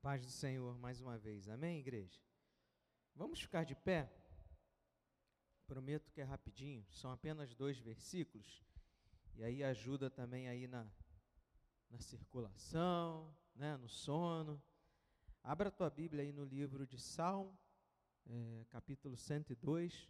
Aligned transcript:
paz 0.00 0.24
do 0.24 0.30
Senhor 0.30 0.78
mais 0.78 1.00
uma 1.00 1.18
vez. 1.18 1.48
Amém, 1.48 1.80
igreja? 1.80 2.20
Vamos 3.14 3.40
ficar 3.40 3.64
de 3.64 3.74
pé? 3.74 4.12
Prometo 5.66 6.10
que 6.12 6.20
é 6.20 6.24
rapidinho, 6.24 6.86
são 6.90 7.10
apenas 7.10 7.54
dois 7.54 7.78
versículos. 7.78 8.64
E 9.34 9.42
aí 9.42 9.62
ajuda 9.62 10.08
também 10.08 10.48
aí 10.48 10.66
na, 10.66 10.86
na 11.90 12.00
circulação, 12.00 13.36
né, 13.54 13.76
no 13.76 13.88
sono. 13.88 14.62
Abra 15.42 15.68
a 15.68 15.72
tua 15.72 15.90
Bíblia 15.90 16.22
aí 16.22 16.32
no 16.32 16.44
livro 16.44 16.86
de 16.86 16.98
Salmo, 16.98 17.58
é, 18.26 18.64
capítulo 18.70 19.16
102, 19.16 20.08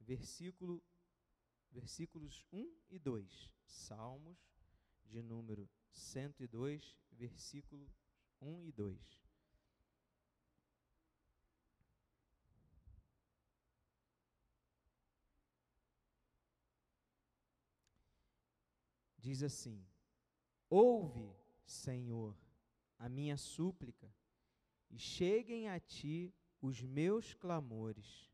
versículo, 0.00 0.82
versículos 1.70 2.44
1 2.52 2.74
e 2.88 2.98
2. 2.98 3.50
Salmos 3.66 4.38
de 5.04 5.22
número 5.22 5.68
102, 5.90 6.98
versículo 7.12 7.84
1 7.84 8.07
e 8.40 8.72
2. 8.72 9.28
Diz 19.18 19.42
assim: 19.42 19.84
Ouve, 20.70 21.34
Senhor, 21.64 22.36
a 22.98 23.08
minha 23.08 23.36
súplica, 23.36 24.10
e 24.90 24.98
cheguem 24.98 25.68
a 25.68 25.78
ti 25.78 26.34
os 26.62 26.82
meus 26.82 27.34
clamores. 27.34 28.30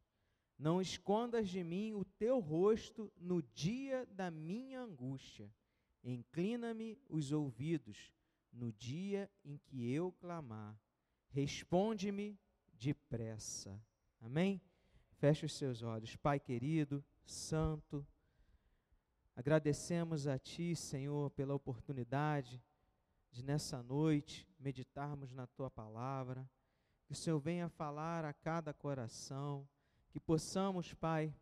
Não 0.56 0.80
escondas 0.80 1.48
de 1.48 1.64
mim 1.64 1.94
o 1.94 2.04
teu 2.04 2.38
rosto 2.38 3.12
no 3.16 3.42
dia 3.42 4.06
da 4.06 4.30
minha 4.30 4.80
angústia. 4.80 5.52
Inclina-me 6.02 6.98
os 7.08 7.32
ouvidos 7.32 8.12
no 8.54 8.72
dia 8.72 9.30
em 9.44 9.58
que 9.58 9.90
eu 9.90 10.12
clamar. 10.12 10.78
Responde-me 11.28 12.38
depressa. 12.72 13.78
Amém? 14.20 14.60
Feche 15.16 15.44
os 15.44 15.52
seus 15.52 15.82
olhos. 15.82 16.16
Pai 16.16 16.38
querido, 16.38 17.04
santo, 17.26 18.06
agradecemos 19.34 20.26
a 20.26 20.38
Ti, 20.38 20.74
Senhor, 20.76 21.30
pela 21.30 21.54
oportunidade 21.54 22.62
de 23.30 23.42
nessa 23.42 23.82
noite 23.82 24.48
meditarmos 24.58 25.32
na 25.32 25.46
Tua 25.46 25.70
palavra. 25.70 26.48
Que 27.04 27.12
o 27.12 27.16
Senhor 27.16 27.38
venha 27.38 27.68
falar 27.68 28.24
a 28.24 28.32
cada 28.32 28.72
coração. 28.72 29.68
Que 30.10 30.20
possamos, 30.20 30.94
Pai, 30.94 31.34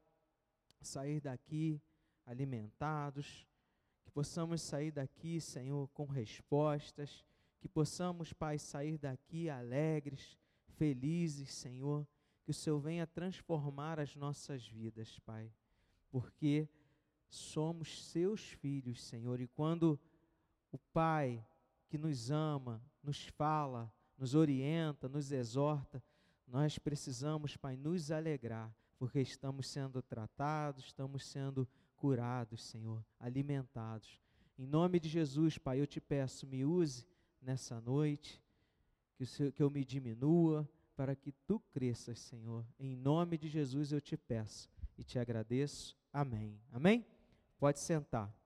sair 0.81 1.21
daqui 1.21 1.81
alimentados 2.25 3.47
que 4.13 4.15
possamos 4.15 4.61
sair 4.61 4.91
daqui, 4.91 5.41
Senhor, 5.41 5.89
com 5.89 6.05
respostas, 6.05 7.25
que 7.59 7.67
possamos, 7.67 8.31
Pai, 8.31 8.59
sair 8.59 8.99
daqui 8.99 9.49
alegres, 9.49 10.39
felizes, 10.77 11.51
Senhor, 11.55 12.07
que 12.45 12.51
o 12.51 12.55
Senhor 12.55 12.79
venha 12.79 13.07
transformar 13.07 13.99
as 13.99 14.15
nossas 14.15 14.69
vidas, 14.69 15.19
Pai, 15.21 15.51
porque 16.11 16.69
somos 17.27 18.05
seus 18.05 18.51
filhos, 18.51 19.03
Senhor, 19.03 19.41
e 19.41 19.47
quando 19.47 19.99
o 20.71 20.77
Pai 20.77 21.43
que 21.89 21.97
nos 21.97 22.31
ama, 22.31 22.83
nos 23.03 23.25
fala, 23.29 23.91
nos 24.19 24.35
orienta, 24.35 25.09
nos 25.09 25.33
exorta, 25.33 26.05
nós 26.47 26.79
precisamos, 26.79 27.57
Pai, 27.57 27.79
nos 27.79 28.11
alegrar, 28.11 28.77
porque 28.99 29.21
estamos 29.21 29.69
sendo 29.69 30.03
tratados, 30.03 30.85
estamos 30.85 31.25
sendo 31.25 31.67
curados, 32.03 32.64
Senhor, 32.64 33.00
alimentados. 33.17 34.20
Em 34.58 34.67
nome 34.67 34.98
de 34.98 35.08
Jesus, 35.08 35.56
Pai, 35.56 35.81
eu 35.81 35.86
te 35.86 36.00
peço, 36.00 36.48
me 36.48 36.64
use 36.64 37.06
nessa 37.41 37.81
noite, 37.81 38.42
que, 39.14 39.25
Senhor, 39.25 39.53
que 39.53 39.62
eu 39.62 39.70
me 39.70 39.84
diminua, 39.84 40.69
para 40.97 41.14
que 41.14 41.30
tu 41.30 41.61
cresças, 41.70 42.19
Senhor. 42.19 42.67
Em 42.77 42.97
nome 42.97 43.39
de 43.39 43.48
Jesus 43.48 43.92
eu 43.92 44.00
te 44.00 44.17
peço 44.17 44.69
e 44.98 45.05
te 45.05 45.17
agradeço. 45.17 45.97
Amém. 46.12 46.61
Amém? 46.73 47.07
Pode 47.57 47.79
sentar. 47.79 48.36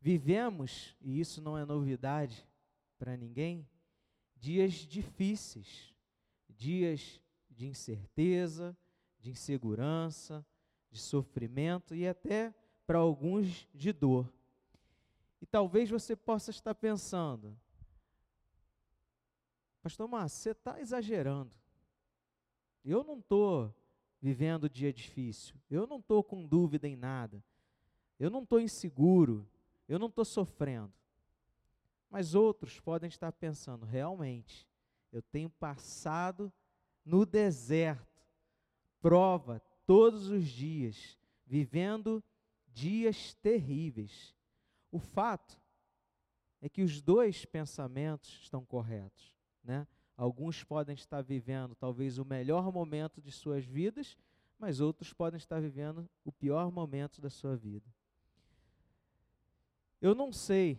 Vivemos, 0.00 0.96
e 1.00 1.18
isso 1.18 1.42
não 1.42 1.58
é 1.58 1.64
novidade 1.64 2.46
para 2.96 3.16
ninguém, 3.16 3.68
dias 4.36 4.74
difíceis, 4.74 5.92
dias 6.48 7.20
de 7.50 7.66
incerteza, 7.66 8.76
de 9.18 9.30
insegurança, 9.30 10.46
de 10.96 11.02
sofrimento 11.02 11.94
e 11.94 12.08
até 12.08 12.54
para 12.86 12.98
alguns 12.98 13.68
de 13.74 13.92
dor. 13.92 14.32
E 15.40 15.46
talvez 15.46 15.90
você 15.90 16.16
possa 16.16 16.50
estar 16.50 16.74
pensando, 16.74 17.56
Pastor 19.82 20.08
Márcio, 20.08 20.42
você 20.42 20.50
está 20.50 20.80
exagerando. 20.80 21.54
Eu 22.84 23.04
não 23.04 23.18
estou 23.18 23.74
vivendo 24.20 24.68
dia 24.68 24.92
difícil, 24.92 25.54
eu 25.70 25.86
não 25.86 25.98
estou 25.98 26.24
com 26.24 26.46
dúvida 26.46 26.88
em 26.88 26.96
nada, 26.96 27.44
eu 28.18 28.30
não 28.30 28.42
estou 28.42 28.58
inseguro, 28.58 29.46
eu 29.88 29.98
não 29.98 30.08
estou 30.08 30.24
sofrendo. 30.24 30.92
Mas 32.08 32.34
outros 32.34 32.80
podem 32.80 33.08
estar 33.08 33.30
pensando, 33.32 33.84
realmente, 33.84 34.66
eu 35.12 35.20
tenho 35.20 35.50
passado 35.50 36.52
no 37.04 37.26
deserto, 37.26 38.22
prova 39.00 39.60
todos 39.86 40.28
os 40.28 40.46
dias, 40.48 41.18
vivendo 41.46 42.22
dias 42.72 43.34
terríveis. 43.34 44.34
O 44.90 44.98
fato 44.98 45.60
é 46.60 46.68
que 46.68 46.82
os 46.82 47.00
dois 47.00 47.44
pensamentos 47.44 48.40
estão 48.42 48.64
corretos, 48.64 49.34
né? 49.62 49.86
Alguns 50.16 50.64
podem 50.64 50.94
estar 50.94 51.22
vivendo 51.22 51.74
talvez 51.74 52.18
o 52.18 52.24
melhor 52.24 52.72
momento 52.72 53.20
de 53.20 53.30
suas 53.30 53.64
vidas, 53.64 54.16
mas 54.58 54.80
outros 54.80 55.12
podem 55.12 55.36
estar 55.36 55.60
vivendo 55.60 56.08
o 56.24 56.32
pior 56.32 56.72
momento 56.72 57.20
da 57.20 57.28
sua 57.28 57.54
vida. 57.54 57.86
Eu 60.00 60.14
não 60.14 60.32
sei 60.32 60.78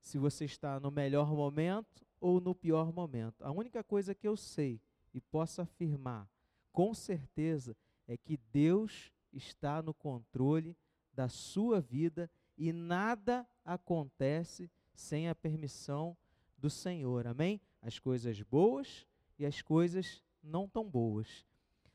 se 0.00 0.18
você 0.18 0.44
está 0.44 0.78
no 0.78 0.90
melhor 0.90 1.34
momento 1.34 2.06
ou 2.20 2.40
no 2.40 2.54
pior 2.54 2.92
momento. 2.92 3.42
A 3.42 3.50
única 3.50 3.82
coisa 3.82 4.14
que 4.14 4.26
eu 4.26 4.36
sei 4.36 4.80
e 5.12 5.20
posso 5.20 5.60
afirmar 5.60 6.30
com 6.72 6.94
certeza 6.94 7.76
é 8.10 8.16
que 8.16 8.36
Deus 8.52 9.12
está 9.32 9.80
no 9.80 9.94
controle 9.94 10.76
da 11.12 11.28
sua 11.28 11.80
vida 11.80 12.28
e 12.58 12.72
nada 12.72 13.48
acontece 13.64 14.68
sem 14.92 15.28
a 15.28 15.34
permissão 15.34 16.16
do 16.58 16.68
Senhor. 16.68 17.28
Amém? 17.28 17.60
As 17.80 18.00
coisas 18.00 18.42
boas 18.42 19.06
e 19.38 19.46
as 19.46 19.62
coisas 19.62 20.24
não 20.42 20.68
tão 20.68 20.90
boas. 20.90 21.46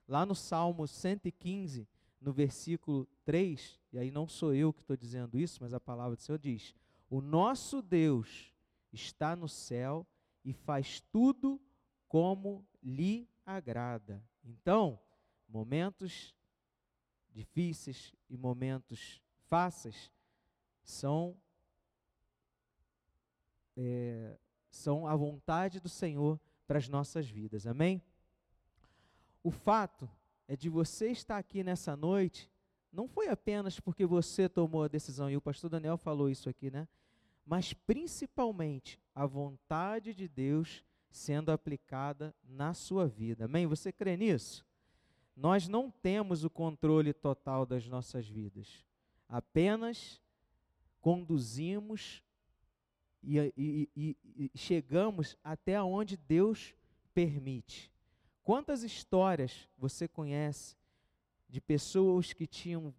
Lá 0.08 0.26
no 0.26 0.34
Salmo 0.34 0.88
115, 0.88 1.86
no 2.22 2.32
versículo 2.32 3.06
3, 3.26 3.78
e 3.92 3.98
aí 3.98 4.10
não 4.10 4.26
sou 4.26 4.54
eu 4.54 4.72
que 4.72 4.80
estou 4.80 4.96
dizendo 4.96 5.38
isso, 5.38 5.62
mas 5.62 5.74
a 5.74 5.82
palavra 5.82 6.16
do 6.16 6.22
Senhor 6.22 6.40
diz: 6.40 6.74
O 7.10 7.20
nosso 7.20 7.82
Deus 7.82 8.54
está 8.94 9.36
no 9.36 9.50
céu 9.50 10.08
e 10.46 10.54
faz 10.54 11.02
tudo 11.12 11.60
como 12.08 12.66
lhe 12.82 13.28
agrada. 13.46 14.24
Então, 14.42 14.98
momentos 15.48 16.36
difíceis 17.32 18.14
e 18.30 18.38
momentos 18.38 19.22
fáceis 19.50 20.12
são 20.84 21.36
é, 23.78 24.38
são 24.70 25.08
a 25.08 25.16
vontade 25.16 25.80
do 25.80 25.90
Senhor 25.90 26.40
para 26.66 26.78
as 26.78 26.88
nossas 26.88 27.28
vidas. 27.28 27.68
Amém? 27.68 28.02
O 29.44 29.52
fato 29.52 30.10
é 30.48 30.56
de 30.56 30.70
você 30.70 31.10
estar 31.12 31.38
aqui 31.38 31.64
nessa 31.64 31.96
noite 31.96 32.50
não 32.96 33.08
foi 33.10 33.28
apenas 33.28 33.80
porque 33.80 34.06
você 34.06 34.48
tomou 34.48 34.84
a 34.84 34.88
decisão, 34.88 35.30
e 35.30 35.36
o 35.36 35.42
pastor 35.42 35.70
Daniel 35.70 35.98
falou 35.98 36.30
isso 36.30 36.48
aqui, 36.48 36.72
né? 36.72 36.88
Mas 37.46 37.74
principalmente 37.74 38.98
a 39.14 39.26
vontade 39.26 40.14
de 40.14 40.30
Deus 40.30 40.84
sendo 41.12 41.52
aplicada 41.52 42.34
na 42.42 42.74
sua 42.74 43.06
vida. 43.06 43.46
Amém? 43.46 43.68
Você 43.68 43.92
crê 43.92 44.16
nisso? 44.16 44.66
Nós 45.36 45.68
não 45.68 45.92
temos 45.92 46.46
o 46.46 46.50
controle 46.50 47.12
total 47.14 47.66
das 47.66 47.88
nossas 47.88 48.28
vidas. 48.28 48.86
Apenas 49.28 50.22
conduzimos 51.02 52.24
e, 53.22 53.38
e, 53.58 53.90
e, 53.96 54.18
e, 54.24 54.52
chegamos 54.58 55.36
até 55.44 55.82
onde 55.82 56.16
Deus 56.16 56.74
permite. 57.14 57.92
Quantas 58.44 58.84
histórias 58.84 59.68
você 59.78 60.08
conhece 60.08 60.78
de 61.50 61.60
pessoas 61.60 62.32
que 62.32 62.48
tinham 62.48 62.94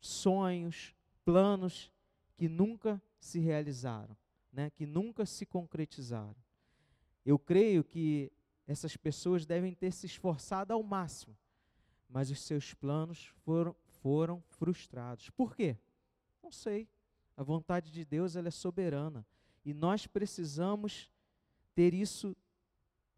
sonhos, 0.00 0.94
planos 1.24 1.92
que 2.36 2.48
nunca 2.48 3.00
se 3.20 3.38
realizaram, 3.38 4.16
né? 4.52 4.70
que 4.70 4.86
nunca 4.86 5.24
se 5.24 5.46
concretizaram? 5.46 6.36
Eu 7.24 7.38
creio 7.38 7.84
que 7.84 8.32
essas 8.66 8.96
pessoas 8.96 9.46
devem 9.46 9.74
ter 9.74 9.92
se 9.92 10.06
esforçado 10.06 10.72
ao 10.72 10.82
máximo 10.82 11.36
mas 12.08 12.30
os 12.30 12.40
seus 12.40 12.74
planos 12.74 13.26
foram, 13.44 13.74
foram 14.02 14.42
frustrados. 14.48 15.30
Por 15.30 15.54
quê? 15.54 15.76
Não 16.42 16.50
sei. 16.50 16.88
A 17.36 17.42
vontade 17.42 17.90
de 17.90 18.04
Deus 18.04 18.36
ela 18.36 18.48
é 18.48 18.50
soberana 18.50 19.26
e 19.64 19.74
nós 19.74 20.06
precisamos 20.06 21.10
ter 21.74 21.92
isso 21.92 22.36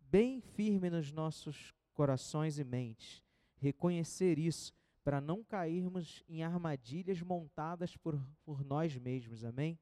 bem 0.00 0.40
firme 0.40 0.90
nos 0.90 1.12
nossos 1.12 1.74
corações 1.92 2.58
e 2.58 2.64
mentes, 2.64 3.22
reconhecer 3.56 4.38
isso, 4.38 4.72
para 5.04 5.20
não 5.20 5.42
cairmos 5.42 6.24
em 6.28 6.42
armadilhas 6.42 7.22
montadas 7.22 7.96
por, 7.96 8.20
por 8.44 8.64
nós 8.64 8.96
mesmos, 8.96 9.44
amém? 9.44 9.78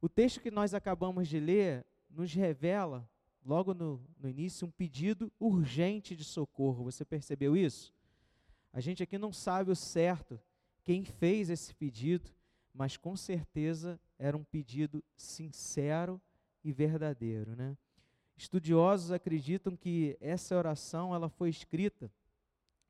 O 0.00 0.08
texto 0.08 0.40
que 0.40 0.50
nós 0.50 0.74
acabamos 0.74 1.28
de 1.28 1.38
ler 1.38 1.86
nos 2.08 2.32
revela, 2.32 3.08
logo 3.44 3.74
no, 3.74 4.00
no 4.18 4.28
início, 4.28 4.66
um 4.66 4.70
pedido 4.70 5.32
urgente 5.38 6.14
de 6.14 6.24
socorro. 6.24 6.84
Você 6.84 7.04
percebeu 7.04 7.56
isso? 7.56 7.92
A 8.72 8.80
gente 8.80 9.02
aqui 9.02 9.18
não 9.18 9.32
sabe 9.32 9.70
o 9.70 9.76
certo 9.76 10.40
quem 10.84 11.04
fez 11.04 11.50
esse 11.50 11.74
pedido, 11.74 12.30
mas 12.72 12.96
com 12.96 13.16
certeza 13.16 14.00
era 14.18 14.36
um 14.36 14.44
pedido 14.44 15.02
sincero 15.16 16.20
e 16.62 16.72
verdadeiro, 16.72 17.56
né? 17.56 17.76
Estudiosos 18.36 19.12
acreditam 19.12 19.76
que 19.76 20.16
essa 20.20 20.56
oração 20.56 21.14
ela 21.14 21.28
foi 21.28 21.50
escrita 21.50 22.10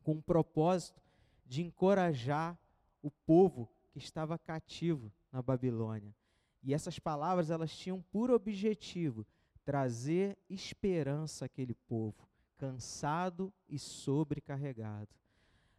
com 0.02 0.12
o 0.12 0.22
propósito 0.22 1.02
de 1.44 1.62
encorajar 1.62 2.58
o 3.02 3.10
povo 3.10 3.68
que 3.90 3.98
estava 3.98 4.38
cativo 4.38 5.12
na 5.32 5.42
Babilônia. 5.42 6.14
E 6.62 6.72
essas 6.72 6.98
palavras 6.98 7.50
elas 7.50 7.76
tinham 7.76 8.00
por 8.12 8.30
objetivo 8.30 9.26
trazer 9.70 10.36
esperança 10.48 11.44
àquele 11.44 11.74
povo, 11.74 12.28
cansado 12.58 13.52
e 13.68 13.78
sobrecarregado. 13.78 15.14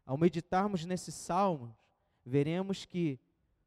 Ao 0.06 0.18
meditarmos 0.18 0.86
nesses 0.86 1.14
salmos, 1.14 1.74
veremos 2.26 2.86
que 2.86 3.20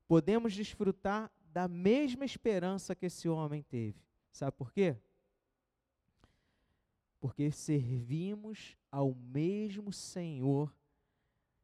podemos 0.09 0.55
desfrutar 0.55 1.31
da 1.53 1.69
mesma 1.69 2.25
esperança 2.25 2.95
que 2.95 3.05
esse 3.05 3.29
homem 3.29 3.63
teve. 3.65 4.03
Sabe 4.33 4.57
por 4.57 4.73
quê? 4.73 4.97
Porque 7.21 7.51
servimos 7.53 8.79
ao 8.91 9.15
mesmo 9.15 9.93
Senhor 9.93 10.75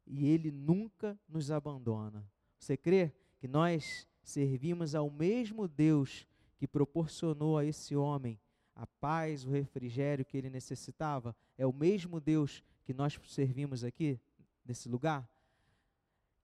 e 0.05 0.27
Ele 0.27 0.51
nunca 0.51 1.19
nos 1.27 1.49
abandona. 1.49 2.23
Você 2.59 2.77
crê 2.77 3.11
que 3.39 3.47
nós 3.47 4.07
servimos 4.21 4.93
ao 4.93 5.09
mesmo 5.09 5.67
Deus 5.67 6.27
que 6.57 6.67
proporcionou 6.67 7.57
a 7.57 7.65
esse 7.65 7.95
homem 7.95 8.39
a 8.75 8.85
paz, 8.85 9.45
o 9.45 9.51
refrigério 9.51 10.25
que 10.25 10.37
ele 10.37 10.49
necessitava? 10.49 11.35
É 11.57 11.65
o 11.65 11.73
mesmo 11.73 12.19
Deus 12.19 12.63
que 12.83 12.93
nós 12.93 13.19
servimos 13.25 13.83
aqui, 13.83 14.19
nesse 14.65 14.89
lugar? 14.89 15.27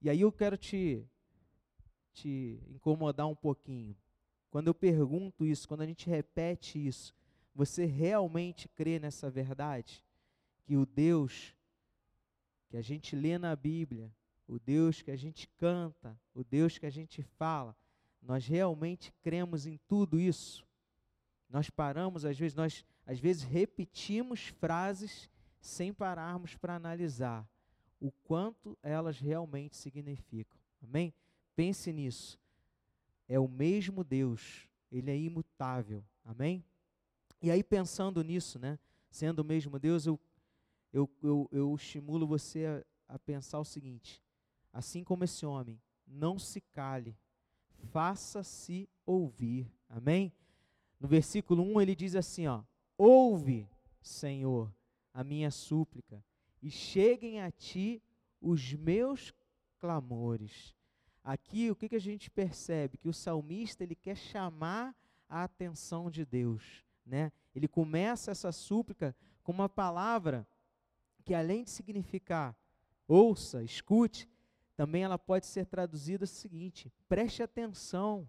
E 0.00 0.08
aí 0.08 0.20
eu 0.20 0.30
quero 0.30 0.56
te, 0.56 1.04
te 2.12 2.60
incomodar 2.68 3.26
um 3.26 3.34
pouquinho. 3.34 3.96
Quando 4.50 4.68
eu 4.68 4.74
pergunto 4.74 5.44
isso, 5.44 5.66
quando 5.66 5.82
a 5.82 5.86
gente 5.86 6.08
repete 6.08 6.84
isso, 6.86 7.14
você 7.54 7.84
realmente 7.84 8.68
crê 8.68 8.98
nessa 8.98 9.30
verdade? 9.30 10.04
Que 10.62 10.76
o 10.76 10.86
Deus 10.86 11.54
que 12.68 12.76
a 12.76 12.82
gente 12.82 13.16
lê 13.16 13.38
na 13.38 13.56
Bíblia, 13.56 14.14
o 14.46 14.58
Deus 14.58 15.00
que 15.00 15.10
a 15.10 15.16
gente 15.16 15.48
canta, 15.56 16.18
o 16.34 16.44
Deus 16.44 16.76
que 16.78 16.86
a 16.86 16.90
gente 16.90 17.22
fala, 17.22 17.74
nós 18.22 18.46
realmente 18.46 19.12
cremos 19.22 19.66
em 19.66 19.78
tudo 19.88 20.20
isso? 20.20 20.67
Nós 21.48 21.70
paramos, 21.70 22.24
às 22.24 22.38
vezes, 22.38 22.54
nós 22.54 22.84
às 23.06 23.18
vezes 23.18 23.42
repetimos 23.42 24.48
frases 24.48 25.30
sem 25.60 25.92
pararmos 25.92 26.54
para 26.56 26.74
analisar 26.74 27.48
o 28.00 28.10
quanto 28.10 28.76
elas 28.82 29.18
realmente 29.18 29.76
significam. 29.76 30.58
Amém? 30.82 31.12
Pense 31.56 31.92
nisso. 31.92 32.38
É 33.26 33.38
o 33.38 33.48
mesmo 33.48 34.04
Deus, 34.04 34.68
ele 34.92 35.10
é 35.10 35.16
imutável. 35.16 36.04
Amém? 36.24 36.64
E 37.40 37.50
aí, 37.50 37.62
pensando 37.62 38.22
nisso, 38.22 38.58
né, 38.58 38.78
sendo 39.10 39.40
o 39.40 39.44
mesmo 39.44 39.78
Deus, 39.78 40.06
eu, 40.06 40.20
eu, 40.92 41.10
eu, 41.22 41.48
eu 41.50 41.74
estimulo 41.74 42.26
você 42.26 42.84
a, 43.08 43.14
a 43.14 43.18
pensar 43.18 43.58
o 43.58 43.64
seguinte: 43.64 44.22
assim 44.72 45.02
como 45.02 45.24
esse 45.24 45.44
homem, 45.46 45.80
não 46.06 46.38
se 46.38 46.60
cale, 46.60 47.16
faça-se 47.90 48.88
ouvir. 49.06 49.70
Amém? 49.88 50.32
No 51.00 51.06
versículo 51.06 51.62
1 51.62 51.80
ele 51.80 51.94
diz 51.94 52.14
assim: 52.14 52.46
ó, 52.46 52.62
Ouve, 52.96 53.68
Senhor, 54.02 54.72
a 55.12 55.22
minha 55.22 55.50
súplica, 55.50 56.24
e 56.62 56.70
cheguem 56.70 57.40
a 57.40 57.50
ti 57.50 58.02
os 58.40 58.72
meus 58.74 59.32
clamores. 59.78 60.74
Aqui 61.22 61.70
o 61.70 61.76
que, 61.76 61.88
que 61.88 61.96
a 61.96 62.00
gente 62.00 62.30
percebe? 62.30 62.96
Que 62.96 63.08
o 63.08 63.12
salmista 63.12 63.84
ele 63.84 63.94
quer 63.94 64.16
chamar 64.16 64.96
a 65.28 65.44
atenção 65.44 66.10
de 66.10 66.24
Deus. 66.24 66.84
Né? 67.04 67.30
Ele 67.54 67.68
começa 67.68 68.30
essa 68.30 68.50
súplica 68.50 69.14
com 69.42 69.52
uma 69.52 69.68
palavra 69.68 70.46
que, 71.24 71.34
além 71.34 71.64
de 71.64 71.70
significar 71.70 72.56
ouça, 73.06 73.62
escute, 73.62 74.28
também 74.76 75.02
ela 75.02 75.18
pode 75.18 75.46
ser 75.46 75.66
traduzida 75.66 76.24
o 76.24 76.28
seguinte: 76.28 76.92
preste 77.08 77.42
atenção. 77.42 78.28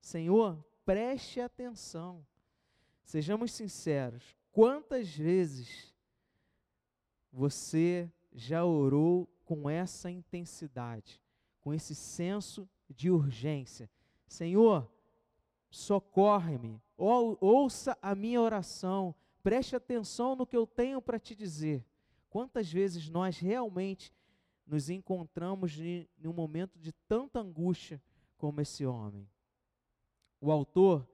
Senhor, 0.00 0.64
preste 0.84 1.40
atenção. 1.40 2.24
Sejamos 3.04 3.52
sinceros, 3.52 4.36
quantas 4.52 5.08
vezes 5.08 5.92
você 7.32 8.10
já 8.32 8.64
orou 8.64 9.28
com 9.44 9.68
essa 9.68 10.10
intensidade, 10.10 11.20
com 11.60 11.74
esse 11.74 11.94
senso 11.94 12.68
de 12.88 13.10
urgência? 13.10 13.90
Senhor, 14.26 14.90
socorre-me, 15.70 16.80
ou, 16.96 17.36
ouça 17.40 17.96
a 18.00 18.14
minha 18.14 18.40
oração, 18.40 19.14
preste 19.42 19.74
atenção 19.74 20.36
no 20.36 20.46
que 20.46 20.56
eu 20.56 20.66
tenho 20.66 21.02
para 21.02 21.18
te 21.18 21.34
dizer. 21.34 21.84
Quantas 22.30 22.70
vezes 22.72 23.08
nós 23.08 23.38
realmente 23.38 24.12
nos 24.66 24.88
encontramos 24.88 25.78
em 25.78 26.08
um 26.24 26.32
momento 26.32 26.78
de 26.78 26.92
tanta 26.92 27.40
angústia 27.40 28.00
como 28.38 28.60
esse 28.60 28.86
homem? 28.86 29.28
O 30.44 30.50
autor 30.50 31.08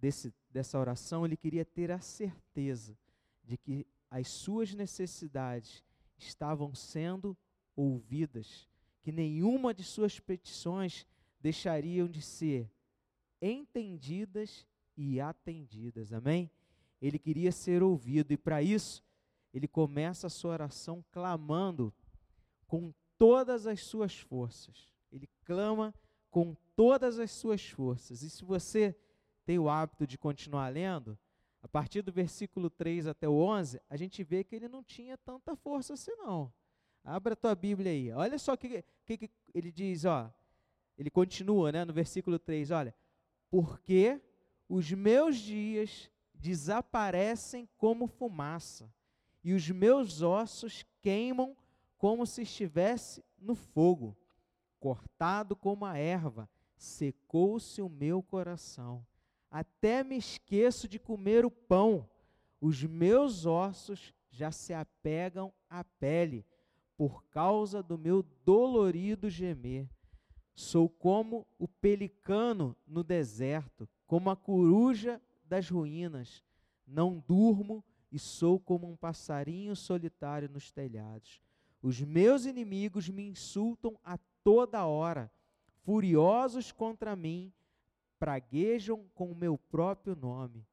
desse, 0.00 0.32
dessa 0.52 0.78
oração, 0.78 1.26
ele 1.26 1.36
queria 1.36 1.64
ter 1.64 1.90
a 1.90 1.98
certeza 1.98 2.96
de 3.42 3.58
que 3.58 3.84
as 4.08 4.28
suas 4.28 4.72
necessidades 4.72 5.82
estavam 6.16 6.72
sendo 6.76 7.36
ouvidas, 7.74 8.68
que 9.02 9.10
nenhuma 9.10 9.74
de 9.74 9.82
suas 9.82 10.20
petições 10.20 11.04
deixariam 11.40 12.06
de 12.06 12.22
ser 12.22 12.70
entendidas 13.42 14.64
e 14.96 15.20
atendidas. 15.20 16.12
Amém? 16.12 16.48
Ele 17.02 17.18
queria 17.18 17.50
ser 17.50 17.82
ouvido 17.82 18.30
e 18.30 18.36
para 18.36 18.62
isso 18.62 19.04
ele 19.52 19.66
começa 19.66 20.28
a 20.28 20.30
sua 20.30 20.52
oração 20.52 21.04
clamando 21.10 21.92
com 22.68 22.94
todas 23.18 23.66
as 23.66 23.80
suas 23.80 24.16
forças. 24.20 24.94
Ele 25.10 25.28
clama 25.44 25.92
com 26.30 26.54
todas 26.76 27.18
as 27.18 27.30
suas 27.30 27.68
forças. 27.68 28.22
E 28.22 28.30
se 28.30 28.44
você 28.44 28.96
tem 29.44 29.58
o 29.58 29.68
hábito 29.68 30.06
de 30.06 30.18
continuar 30.18 30.68
lendo, 30.68 31.18
a 31.62 31.68
partir 31.68 32.02
do 32.02 32.12
versículo 32.12 32.70
3 32.70 33.06
até 33.06 33.28
o 33.28 33.34
11, 33.34 33.80
a 33.88 33.96
gente 33.96 34.22
vê 34.22 34.44
que 34.44 34.54
ele 34.54 34.68
não 34.68 34.82
tinha 34.82 35.16
tanta 35.18 35.56
força 35.56 35.94
assim 35.94 36.14
não. 36.16 36.52
Abra 37.04 37.32
a 37.32 37.36
tua 37.36 37.54
Bíblia 37.54 37.90
aí. 37.90 38.12
Olha 38.12 38.38
só 38.38 38.52
o 38.52 38.58
que, 38.58 38.84
que, 39.04 39.18
que 39.18 39.30
ele 39.54 39.72
diz, 39.72 40.04
ó. 40.04 40.32
Ele 40.96 41.10
continua, 41.10 41.72
né, 41.72 41.84
no 41.84 41.92
versículo 41.92 42.38
3, 42.38 42.70
olha: 42.70 42.94
"Porque 43.50 44.20
os 44.68 44.92
meus 44.92 45.36
dias 45.36 46.10
desaparecem 46.34 47.68
como 47.76 48.06
fumaça, 48.06 48.92
e 49.42 49.52
os 49.52 49.68
meus 49.70 50.22
ossos 50.22 50.84
queimam 51.00 51.56
como 51.96 52.26
se 52.26 52.42
estivesse 52.42 53.24
no 53.38 53.54
fogo, 53.54 54.16
cortado 54.78 55.56
como 55.56 55.84
a 55.84 55.96
erva, 55.96 56.48
secou-se 56.76 57.82
o 57.82 57.88
meu 57.88 58.22
coração 58.22 59.04
até 59.50 60.04
me 60.04 60.16
esqueço 60.16 60.86
de 60.86 60.98
comer 60.98 61.44
o 61.44 61.50
pão. 61.50 62.08
Os 62.60 62.82
meus 62.84 63.46
ossos 63.46 64.14
já 64.30 64.50
se 64.50 64.74
apegam 64.74 65.52
à 65.68 65.82
pele, 65.82 66.44
por 66.96 67.24
causa 67.26 67.82
do 67.82 67.96
meu 67.96 68.22
dolorido 68.44 69.30
gemer. 69.30 69.88
Sou 70.54 70.88
como 70.88 71.46
o 71.58 71.68
pelicano 71.68 72.76
no 72.86 73.04
deserto, 73.04 73.88
como 74.06 74.28
a 74.28 74.36
coruja 74.36 75.22
das 75.44 75.68
ruínas. 75.68 76.44
Não 76.86 77.18
durmo 77.26 77.84
e 78.10 78.18
sou 78.18 78.58
como 78.58 78.90
um 78.90 78.96
passarinho 78.96 79.76
solitário 79.76 80.48
nos 80.48 80.72
telhados. 80.72 81.40
Os 81.80 82.00
meus 82.00 82.44
inimigos 82.44 83.08
me 83.08 83.28
insultam 83.28 83.98
a 84.02 84.18
toda 84.48 84.86
hora, 84.86 85.30
furiosos 85.84 86.72
contra 86.72 87.14
mim 87.14 87.52
praguejam 88.18 89.04
com 89.14 89.30
o 89.30 89.34
meu 89.34 89.58
próprio 89.58 90.16
nome. 90.16 90.66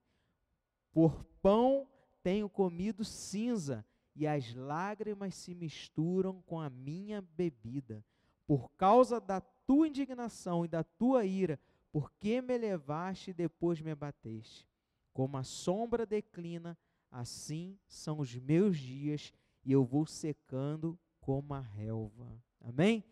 Por 0.93 1.25
pão 1.41 1.85
tenho 2.23 2.47
comido 2.47 3.03
cinza, 3.03 3.85
e 4.15 4.25
as 4.25 4.55
lágrimas 4.55 5.35
se 5.35 5.53
misturam 5.53 6.41
com 6.43 6.57
a 6.57 6.69
minha 6.69 7.21
bebida. 7.21 8.01
Por 8.47 8.71
causa 8.77 9.19
da 9.19 9.41
tua 9.41 9.89
indignação 9.89 10.63
e 10.63 10.69
da 10.69 10.81
tua 10.81 11.25
ira, 11.25 11.59
Por 11.91 12.11
que 12.13 12.41
me 12.41 12.57
levaste 12.57 13.31
e 13.31 13.33
depois 13.33 13.81
me 13.81 13.91
abateste? 13.91 14.65
Como 15.11 15.35
a 15.35 15.43
sombra 15.43 16.05
declina, 16.05 16.77
assim 17.11 17.77
são 17.87 18.19
os 18.19 18.35
meus 18.35 18.77
dias, 18.77 19.33
e 19.65 19.73
eu 19.73 19.83
vou 19.83 20.05
secando 20.05 20.97
como 21.19 21.53
a 21.53 21.59
relva. 21.59 22.41
Amém? 22.61 23.03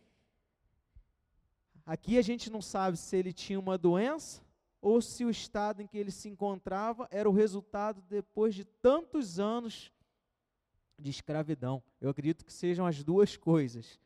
Aqui 1.86 2.18
a 2.18 2.22
gente 2.22 2.50
não 2.50 2.62
sabe 2.62 2.98
se 2.98 3.16
ele 3.16 3.34
tinha 3.34 3.60
uma 3.60 3.78
doença 3.78 4.42
ou 4.82 5.02
se 5.02 5.26
o 5.26 5.30
estado 5.30 5.82
em 5.82 5.88
que 5.88 5.98
ele 5.98 6.12
se 6.12 6.30
encontrava 6.30 7.08
era 7.12 7.30
o 7.30 7.34
resultado 7.34 8.02
depois 8.10 8.56
de 8.56 8.64
tantos 8.64 9.40
anos 9.40 9.92
de 10.98 11.10
escravidão. 11.10 11.84
Eu 12.00 12.10
acredito 12.10 12.46
que 12.46 12.54
sejam 12.54 12.86
as 12.86 13.04
duas 13.04 13.36
coisas. 13.36 14.00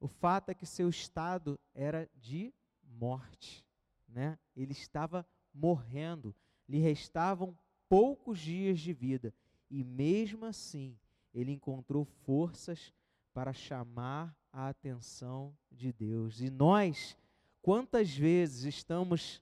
O 0.00 0.08
fato 0.08 0.50
é 0.50 0.54
que 0.54 0.64
seu 0.64 0.88
estado 0.88 1.58
era 1.74 2.08
de 2.14 2.52
morte, 2.82 3.64
né? 4.08 4.38
Ele 4.56 4.72
estava 4.72 5.26
morrendo, 5.52 6.34
lhe 6.68 6.78
restavam 6.78 7.56
poucos 7.88 8.38
dias 8.38 8.78
de 8.78 8.92
vida 8.92 9.34
e 9.70 9.82
mesmo 9.82 10.44
assim 10.44 10.96
ele 11.34 11.52
encontrou 11.52 12.04
forças 12.04 12.92
para 13.32 13.52
chamar 13.52 14.34
a 14.58 14.70
atenção 14.70 15.56
de 15.70 15.92
Deus. 15.92 16.40
E 16.40 16.50
nós, 16.50 17.16
quantas 17.62 18.10
vezes 18.10 18.64
estamos 18.64 19.40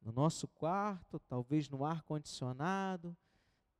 no 0.00 0.12
nosso 0.12 0.46
quarto, 0.46 1.18
talvez 1.28 1.68
no 1.68 1.84
ar 1.84 2.02
condicionado, 2.02 3.16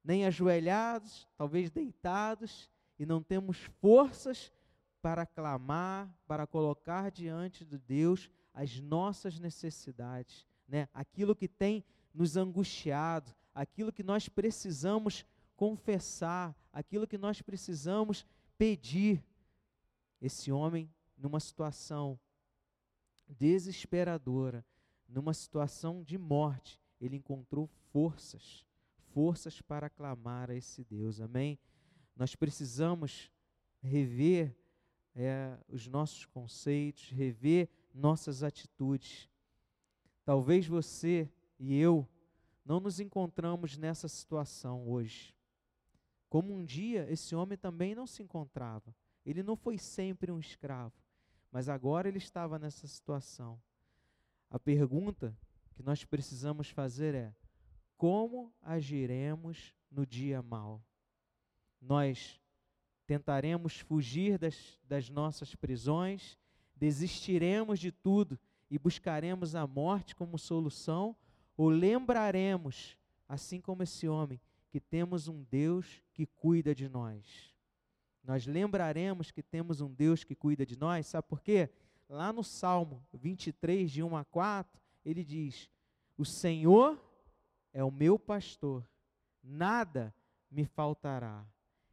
nem 0.02 0.26
ajoelhados, 0.26 1.28
talvez 1.36 1.70
deitados, 1.70 2.68
e 2.98 3.06
não 3.06 3.22
temos 3.22 3.58
forças 3.80 4.52
para 5.00 5.24
clamar, 5.24 6.12
para 6.26 6.48
colocar 6.48 7.12
diante 7.12 7.64
de 7.64 7.78
Deus 7.78 8.28
as 8.52 8.80
nossas 8.80 9.38
necessidades, 9.38 10.44
né? 10.66 10.88
Aquilo 10.92 11.36
que 11.36 11.46
tem 11.46 11.84
nos 12.12 12.36
angustiado, 12.36 13.32
aquilo 13.54 13.92
que 13.92 14.02
nós 14.02 14.28
precisamos 14.28 15.24
confessar, 15.54 16.56
aquilo 16.72 17.06
que 17.06 17.16
nós 17.16 17.40
precisamos 17.40 18.26
pedir. 18.58 19.24
Esse 20.20 20.52
homem, 20.52 20.92
numa 21.16 21.40
situação 21.40 22.18
desesperadora, 23.28 24.64
numa 25.08 25.32
situação 25.32 26.02
de 26.02 26.18
morte, 26.18 26.80
ele 27.00 27.16
encontrou 27.16 27.66
forças, 27.92 28.64
forças 29.12 29.60
para 29.60 29.88
clamar 29.88 30.50
a 30.50 30.54
esse 30.54 30.84
Deus, 30.84 31.20
amém? 31.20 31.58
Nós 32.14 32.34
precisamos 32.34 33.30
rever 33.80 34.54
é, 35.14 35.56
os 35.68 35.86
nossos 35.88 36.26
conceitos, 36.26 37.08
rever 37.10 37.68
nossas 37.94 38.42
atitudes. 38.42 39.28
Talvez 40.24 40.66
você 40.66 41.28
e 41.58 41.74
eu 41.76 42.06
não 42.64 42.78
nos 42.78 43.00
encontramos 43.00 43.76
nessa 43.76 44.06
situação 44.06 44.88
hoje. 44.88 45.34
Como 46.28 46.54
um 46.54 46.64
dia 46.64 47.10
esse 47.10 47.34
homem 47.34 47.58
também 47.58 47.94
não 47.94 48.06
se 48.06 48.22
encontrava. 48.22 48.94
Ele 49.24 49.42
não 49.42 49.56
foi 49.56 49.78
sempre 49.78 50.32
um 50.32 50.38
escravo, 50.38 50.94
mas 51.50 51.68
agora 51.68 52.08
ele 52.08 52.18
estava 52.18 52.58
nessa 52.58 52.86
situação. 52.86 53.60
A 54.50 54.58
pergunta 54.58 55.36
que 55.74 55.82
nós 55.82 56.04
precisamos 56.04 56.70
fazer 56.70 57.14
é: 57.14 57.34
como 57.96 58.52
agiremos 58.62 59.74
no 59.90 60.06
dia 60.06 60.42
mal? 60.42 60.82
Nós 61.80 62.40
tentaremos 63.06 63.80
fugir 63.80 64.38
das, 64.38 64.78
das 64.84 65.08
nossas 65.10 65.54
prisões, 65.54 66.38
desistiremos 66.76 67.78
de 67.78 67.90
tudo 67.90 68.38
e 68.70 68.78
buscaremos 68.78 69.54
a 69.54 69.66
morte 69.66 70.14
como 70.14 70.38
solução, 70.38 71.16
ou 71.56 71.68
lembraremos, 71.68 72.96
assim 73.28 73.60
como 73.60 73.82
esse 73.82 74.08
homem, 74.08 74.40
que 74.70 74.80
temos 74.80 75.26
um 75.26 75.42
Deus 75.42 76.02
que 76.12 76.24
cuida 76.24 76.74
de 76.74 76.88
nós? 76.88 77.52
Nós 78.22 78.46
lembraremos 78.46 79.30
que 79.30 79.42
temos 79.42 79.80
um 79.80 79.92
Deus 79.92 80.24
que 80.24 80.34
cuida 80.34 80.64
de 80.64 80.76
nós, 80.78 81.06
sabe 81.06 81.26
por 81.28 81.40
quê? 81.40 81.70
lá 82.10 82.32
no 82.32 82.42
Salmo 82.42 83.06
23, 83.12 83.90
de 83.90 84.02
1 84.02 84.16
a 84.16 84.24
4, 84.24 84.80
ele 85.04 85.24
diz: 85.24 85.70
O 86.18 86.24
Senhor 86.24 87.00
é 87.72 87.84
o 87.84 87.90
meu 87.90 88.18
pastor, 88.18 88.84
nada 89.42 90.12
me 90.50 90.64
faltará. 90.64 91.46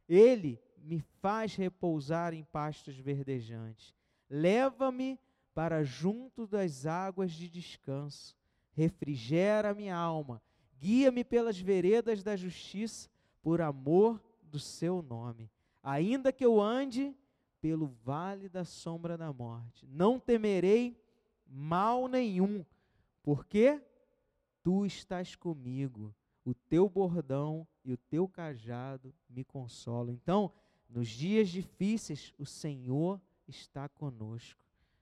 Ele 0.08 0.60
me 0.76 1.00
faz 1.20 1.54
repousar 1.54 2.34
em 2.34 2.42
pastos 2.42 2.96
verdejantes. 2.96 3.94
Leva-me 4.28 5.18
para 5.54 5.84
junto 5.84 6.46
das 6.46 6.84
águas 6.84 7.32
de 7.32 7.48
descanso. 7.48 8.36
Refrigera 8.72 9.74
minha 9.74 9.96
alma. 9.96 10.42
Guia-me 10.80 11.24
pelas 11.24 11.58
veredas 11.58 12.22
da 12.22 12.36
justiça, 12.36 13.08
por 13.42 13.60
amor 13.60 14.22
do 14.42 14.58
seu 14.58 15.02
nome. 15.02 15.50
Ainda 15.88 16.30
que 16.30 16.44
eu 16.44 16.60
ande 16.60 17.16
pelo 17.62 17.86
vale 18.04 18.46
da 18.46 18.62
sombra 18.62 19.16
da 19.16 19.32
morte. 19.32 19.86
Não 19.86 20.20
temerei 20.20 21.02
mal 21.46 22.08
nenhum, 22.08 22.62
porque 23.22 23.80
tu 24.62 24.84
estás 24.84 25.34
comigo. 25.34 26.14
O 26.44 26.52
teu 26.52 26.90
bordão 26.90 27.66
e 27.82 27.90
o 27.90 27.96
teu 27.96 28.28
cajado 28.28 29.14
me 29.30 29.42
consolam. 29.42 30.12
Então, 30.12 30.52
nos 30.90 31.08
dias 31.08 31.48
difíceis, 31.48 32.34
o 32.38 32.44
Senhor 32.44 33.18
está 33.46 33.88
conosco. 33.88 34.60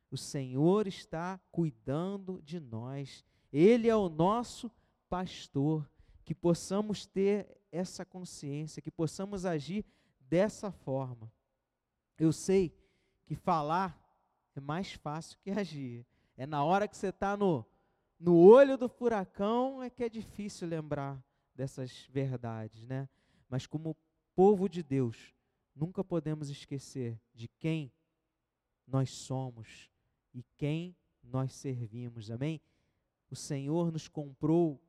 O 0.08 0.16
Senhor 0.16 0.86
está 0.86 1.40
cuidando 1.50 2.40
de 2.44 2.60
nós. 2.60 3.24
Ele 3.52 3.88
é 3.88 3.96
o 3.96 4.08
nosso 4.08 4.70
pastor. 5.08 5.84
Que 6.24 6.32
possamos 6.32 7.06
ter 7.06 7.60
essa 7.72 8.04
consciência, 8.04 8.80
que 8.80 8.90
possamos 8.90 9.44
agir 9.44 9.84
dessa 10.28 10.70
forma. 10.70 11.32
Eu 12.18 12.32
sei 12.32 12.74
que 13.26 13.34
falar 13.34 13.98
é 14.54 14.60
mais 14.60 14.92
fácil 14.92 15.38
que 15.42 15.50
agir. 15.50 16.06
É 16.36 16.46
na 16.46 16.64
hora 16.64 16.88
que 16.88 16.96
você 16.96 17.08
está 17.08 17.36
no, 17.36 17.64
no 18.18 18.36
olho 18.36 18.76
do 18.76 18.88
furacão 18.88 19.82
é 19.82 19.90
que 19.90 20.04
é 20.04 20.08
difícil 20.08 20.68
lembrar 20.68 21.22
dessas 21.54 22.06
verdades, 22.10 22.86
né? 22.86 23.08
Mas 23.48 23.66
como 23.66 23.96
povo 24.34 24.68
de 24.68 24.82
Deus, 24.82 25.34
nunca 25.74 26.04
podemos 26.04 26.50
esquecer 26.50 27.20
de 27.34 27.48
quem 27.48 27.92
nós 28.86 29.10
somos 29.10 29.90
e 30.34 30.42
quem 30.56 30.96
nós 31.22 31.52
servimos. 31.54 32.30
Amém? 32.30 32.60
O 33.30 33.36
Senhor 33.36 33.90
nos 33.90 34.08
comprou 34.08 34.80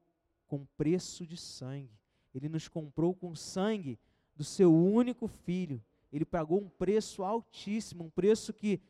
com 0.45 0.65
preço 0.77 1.25
de 1.25 1.37
sangue. 1.37 1.97
Ele 2.33 2.47
nos 2.47 2.67
comprou 2.67 3.15
com 3.15 3.35
sangue 3.35 3.99
do 4.37 4.43
seu 4.43 4.73
único 4.73 5.27
filho 5.27 5.83
ele 6.11 6.25
pagou 6.25 6.59
um 6.59 6.69
preço 6.69 7.23
altíssimo, 7.23 8.05
um 8.05 8.09
preço 8.09 8.53
que 8.53 8.81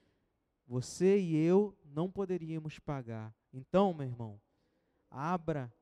você 0.68 1.20
e 1.20 1.36
eu 1.36 1.76
não 1.86 2.10
poderíamos 2.10 2.78
pagar. 2.80 3.34
Então, 3.54 3.94
meu 3.94 4.08
irmão, 4.08 4.40
abra 5.10 5.74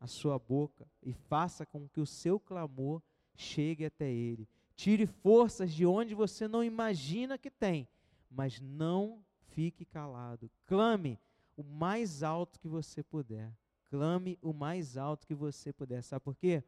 a 0.00 0.06
sua 0.06 0.38
boca 0.38 0.86
e 1.02 1.12
faça 1.12 1.64
com 1.64 1.88
que 1.88 2.00
o 2.00 2.06
seu 2.06 2.40
clamor 2.40 3.02
chegue 3.36 3.84
até 3.84 4.10
Ele. 4.10 4.48
Tire 4.74 5.06
forças 5.06 5.72
de 5.72 5.84
onde 5.84 6.14
você 6.14 6.48
não 6.48 6.64
imagina 6.64 7.38
que 7.38 7.50
tem, 7.50 7.86
mas 8.30 8.60
não 8.60 9.22
fique 9.50 9.84
calado. 9.84 10.50
Clame 10.66 11.18
o 11.56 11.62
mais 11.62 12.22
alto 12.22 12.58
que 12.58 12.68
você 12.68 13.02
puder. 13.02 13.52
Clame 13.90 14.38
o 14.40 14.52
mais 14.52 14.96
alto 14.96 15.26
que 15.26 15.34
você 15.34 15.72
puder. 15.72 16.02
Sabe 16.02 16.24
por 16.24 16.34
quê? 16.34 16.64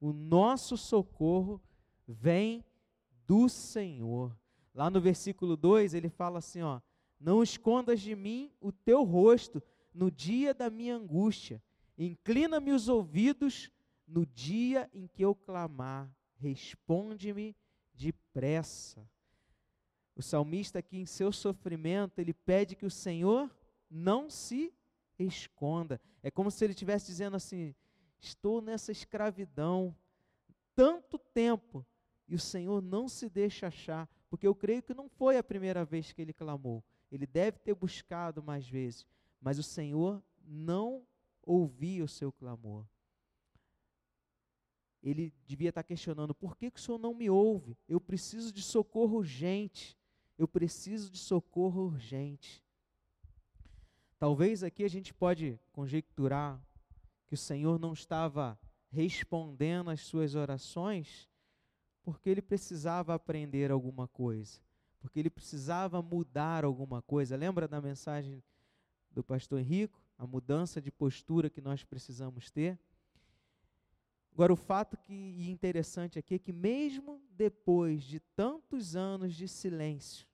O 0.00 0.12
nosso 0.12 0.76
socorro 0.76 1.60
vem 2.06 2.64
do 3.26 3.48
Senhor. 3.48 4.36
Lá 4.74 4.90
no 4.90 5.00
versículo 5.00 5.56
2, 5.56 5.94
ele 5.94 6.08
fala 6.08 6.38
assim, 6.38 6.62
ó: 6.62 6.80
Não 7.18 7.42
escondas 7.42 8.00
de 8.00 8.14
mim 8.14 8.52
o 8.60 8.72
teu 8.72 9.04
rosto 9.04 9.62
no 9.92 10.10
dia 10.10 10.52
da 10.52 10.68
minha 10.68 10.96
angústia. 10.96 11.62
Inclina-me 11.96 12.72
os 12.72 12.88
ouvidos 12.88 13.70
no 14.06 14.26
dia 14.26 14.90
em 14.92 15.06
que 15.06 15.24
eu 15.24 15.34
clamar. 15.34 16.10
Responde-me 16.36 17.56
depressa. 17.94 19.08
O 20.16 20.22
salmista 20.22 20.78
aqui 20.78 20.98
em 20.98 21.06
seu 21.06 21.32
sofrimento, 21.32 22.18
ele 22.18 22.34
pede 22.34 22.76
que 22.76 22.86
o 22.86 22.90
Senhor 22.90 23.50
não 23.90 24.28
se 24.28 24.72
esconda. 25.18 26.00
É 26.22 26.30
como 26.30 26.50
se 26.50 26.64
ele 26.64 26.72
estivesse 26.72 27.06
dizendo 27.06 27.36
assim: 27.36 27.74
estou 28.20 28.60
nessa 28.60 28.92
escravidão 28.92 29.94
tanto 30.74 31.18
tempo, 31.18 31.86
e 32.26 32.34
o 32.34 32.38
Senhor 32.38 32.80
não 32.82 33.08
se 33.08 33.28
deixa 33.28 33.66
achar, 33.66 34.08
porque 34.28 34.46
eu 34.46 34.54
creio 34.54 34.82
que 34.82 34.94
não 34.94 35.08
foi 35.08 35.36
a 35.36 35.44
primeira 35.44 35.84
vez 35.84 36.12
que 36.12 36.22
ele 36.22 36.32
clamou. 36.32 36.82
Ele 37.10 37.26
deve 37.26 37.58
ter 37.58 37.74
buscado 37.74 38.42
mais 38.42 38.68
vezes, 38.68 39.06
mas 39.40 39.58
o 39.58 39.62
Senhor 39.62 40.22
não 40.44 41.06
ouvia 41.42 42.04
o 42.04 42.08
seu 42.08 42.32
clamor. 42.32 42.86
Ele 45.02 45.32
devia 45.46 45.68
estar 45.68 45.82
questionando: 45.82 46.34
por 46.34 46.56
que, 46.56 46.70
que 46.70 46.80
o 46.80 46.82
Senhor 46.82 46.98
não 46.98 47.14
me 47.14 47.28
ouve? 47.28 47.76
Eu 47.86 48.00
preciso 48.00 48.52
de 48.52 48.62
socorro 48.62 49.18
urgente. 49.18 49.98
Eu 50.36 50.48
preciso 50.48 51.10
de 51.10 51.18
socorro 51.18 51.82
urgente. 51.82 52.64
Talvez 54.18 54.64
aqui 54.64 54.82
a 54.82 54.88
gente 54.88 55.12
pode 55.12 55.60
conjecturar 55.70 56.60
que 57.26 57.34
o 57.34 57.38
Senhor 57.38 57.78
não 57.78 57.92
estava 57.92 58.58
respondendo 58.90 59.90
às 59.90 60.00
suas 60.00 60.34
orações 60.34 61.28
porque 62.04 62.28
ele 62.28 62.42
precisava 62.42 63.14
aprender 63.14 63.70
alguma 63.70 64.06
coisa, 64.06 64.60
porque 65.00 65.18
ele 65.18 65.30
precisava 65.30 66.02
mudar 66.02 66.64
alguma 66.64 67.00
coisa. 67.02 67.36
Lembra 67.36 67.66
da 67.66 67.80
mensagem 67.80 68.44
do 69.10 69.24
pastor 69.24 69.58
Henrico? 69.58 70.00
A 70.16 70.26
mudança 70.26 70.80
de 70.80 70.92
postura 70.92 71.50
que 71.50 71.60
nós 71.60 71.82
precisamos 71.82 72.50
ter? 72.50 72.78
Agora, 74.32 74.52
o 74.52 74.56
fato 74.56 74.96
que 74.96 75.48
interessante 75.48 76.18
aqui 76.18 76.34
é 76.34 76.38
que, 76.38 76.52
mesmo 76.52 77.22
depois 77.30 78.02
de 78.04 78.20
tantos 78.20 78.94
anos 78.94 79.34
de 79.34 79.48
silêncio 79.48 80.26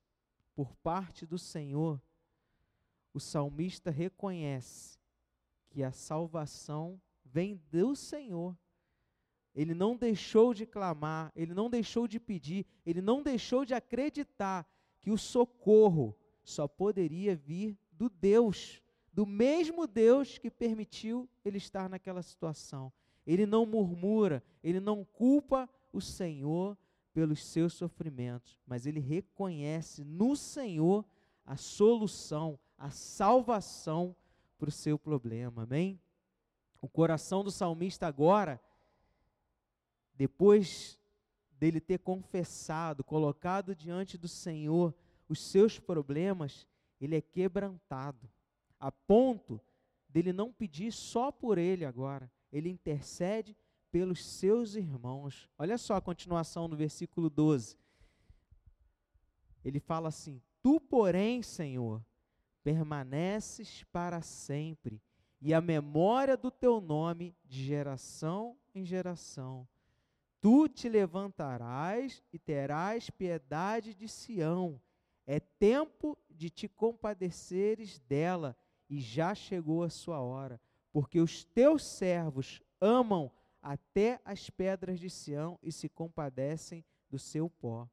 por 0.55 0.75
parte 0.77 1.25
do 1.25 1.39
Senhor, 1.39 2.03
o 3.13 3.21
salmista 3.21 3.91
reconhece 3.91 4.99
que 5.69 5.83
a 5.83 5.93
salvação 5.93 7.01
vem 7.25 7.61
do 7.71 7.95
Senhor. 7.95 8.57
Ele 9.61 9.75
não 9.75 9.97
deixou 9.97 10.55
de 10.55 10.65
clamar, 10.65 11.33
ele 11.35 11.53
não 11.53 11.69
deixou 11.69 12.09
de 12.09 12.19
pedir, 12.19 12.65
ele 12.87 13.03
não 13.03 13.23
deixou 13.23 13.65
de 13.65 13.75
acreditar 13.75 14.67
que 15.01 15.11
o 15.11 15.19
socorro 15.19 16.17
só 16.43 16.67
poderia 16.67 17.37
vir 17.37 17.79
do 17.93 18.09
Deus, 18.09 18.81
do 19.13 19.27
mesmo 19.27 19.87
Deus 19.87 20.39
que 20.39 20.51
permitiu 20.51 21.29
ele 21.45 21.59
estar 21.59 21.89
naquela 21.89 22.23
situação 22.23 22.93
ele 23.27 23.47
não 23.47 23.67
murmura, 23.67 24.43
ele 24.63 24.81
não 24.81 25.05
culpa 25.05 25.69
o 25.93 26.01
Senhor 26.01 26.77
pelos 27.13 27.45
seus 27.45 27.75
sofrimentos, 27.75 28.59
mas 28.67 28.87
ele 28.87 29.01
reconhece 29.01 30.05
no 30.05 30.37
Senhor 30.37 31.05
a 31.45 31.57
solução, 31.57 32.59
a 32.79 32.91
salvação 32.91 34.15
para 34.59 34.69
o 34.69 34.73
seu 34.73 34.99
problema, 34.99 35.63
amém? 35.63 36.01
O 36.81 36.89
coração 36.89 37.45
do 37.45 37.51
salmista 37.51 38.07
agora, 38.07 38.61
depois 40.21 40.99
dele 41.53 41.81
ter 41.81 41.99
confessado, 41.99 43.03
colocado 43.03 43.75
diante 43.75 44.19
do 44.19 44.29
Senhor 44.29 44.95
os 45.27 45.43
seus 45.43 45.79
problemas, 45.79 46.69
ele 47.01 47.17
é 47.17 47.23
quebrantado, 47.23 48.29
a 48.79 48.93
ponto 48.93 49.59
dele 50.11 50.31
não 50.31 50.53
pedir 50.53 50.93
só 50.93 51.33
por 51.33 51.57
ele 51.57 51.87
agora, 51.87 52.31
ele 52.53 52.69
intercede 52.69 53.57
pelos 53.91 54.23
seus 54.23 54.75
irmãos. 54.75 55.49
Olha 55.57 55.79
só 55.79 55.95
a 55.95 56.03
continuação 56.03 56.69
no 56.69 56.77
versículo 56.77 57.31
12. 57.31 57.79
Ele 59.65 59.81
fala 59.81 60.09
assim: 60.09 60.43
Tu, 60.63 60.79
porém, 60.79 61.43
Senhor, 61.43 62.05
permaneces 62.63 63.85
para 63.85 64.21
sempre, 64.21 65.01
e 65.41 65.55
a 65.55 65.63
memória 65.63 66.37
do 66.37 66.51
teu 66.51 66.79
nome 66.79 67.35
de 67.43 67.65
geração 67.65 68.55
em 68.75 68.85
geração. 68.85 69.67
Tu 70.41 70.69
te 70.69 70.89
levantarás 70.89 72.23
e 72.33 72.39
terás 72.39 73.11
piedade 73.11 73.95
de 73.95 74.09
Sião. 74.09 74.81
É 75.27 75.39
tempo 75.39 76.19
de 76.29 76.51
te 76.51 76.67
compadeceres 76.67 77.99
dela, 78.01 78.57
e 78.89 78.99
já 79.01 79.35
chegou 79.35 79.85
a 79.85 79.89
sua 79.89 80.21
hora 80.21 80.61
porque 80.93 81.21
os 81.21 81.45
teus 81.45 81.85
servos 81.85 82.61
amam 82.81 83.31
até 83.63 84.21
as 84.25 84.51
pedras 84.51 84.99
de 84.99 85.09
Sião 85.09 85.59
e 85.63 85.71
se 85.71 85.89
compadecem 85.89 86.85
do 87.09 87.19
seu 87.19 87.49
pó. 87.49 87.89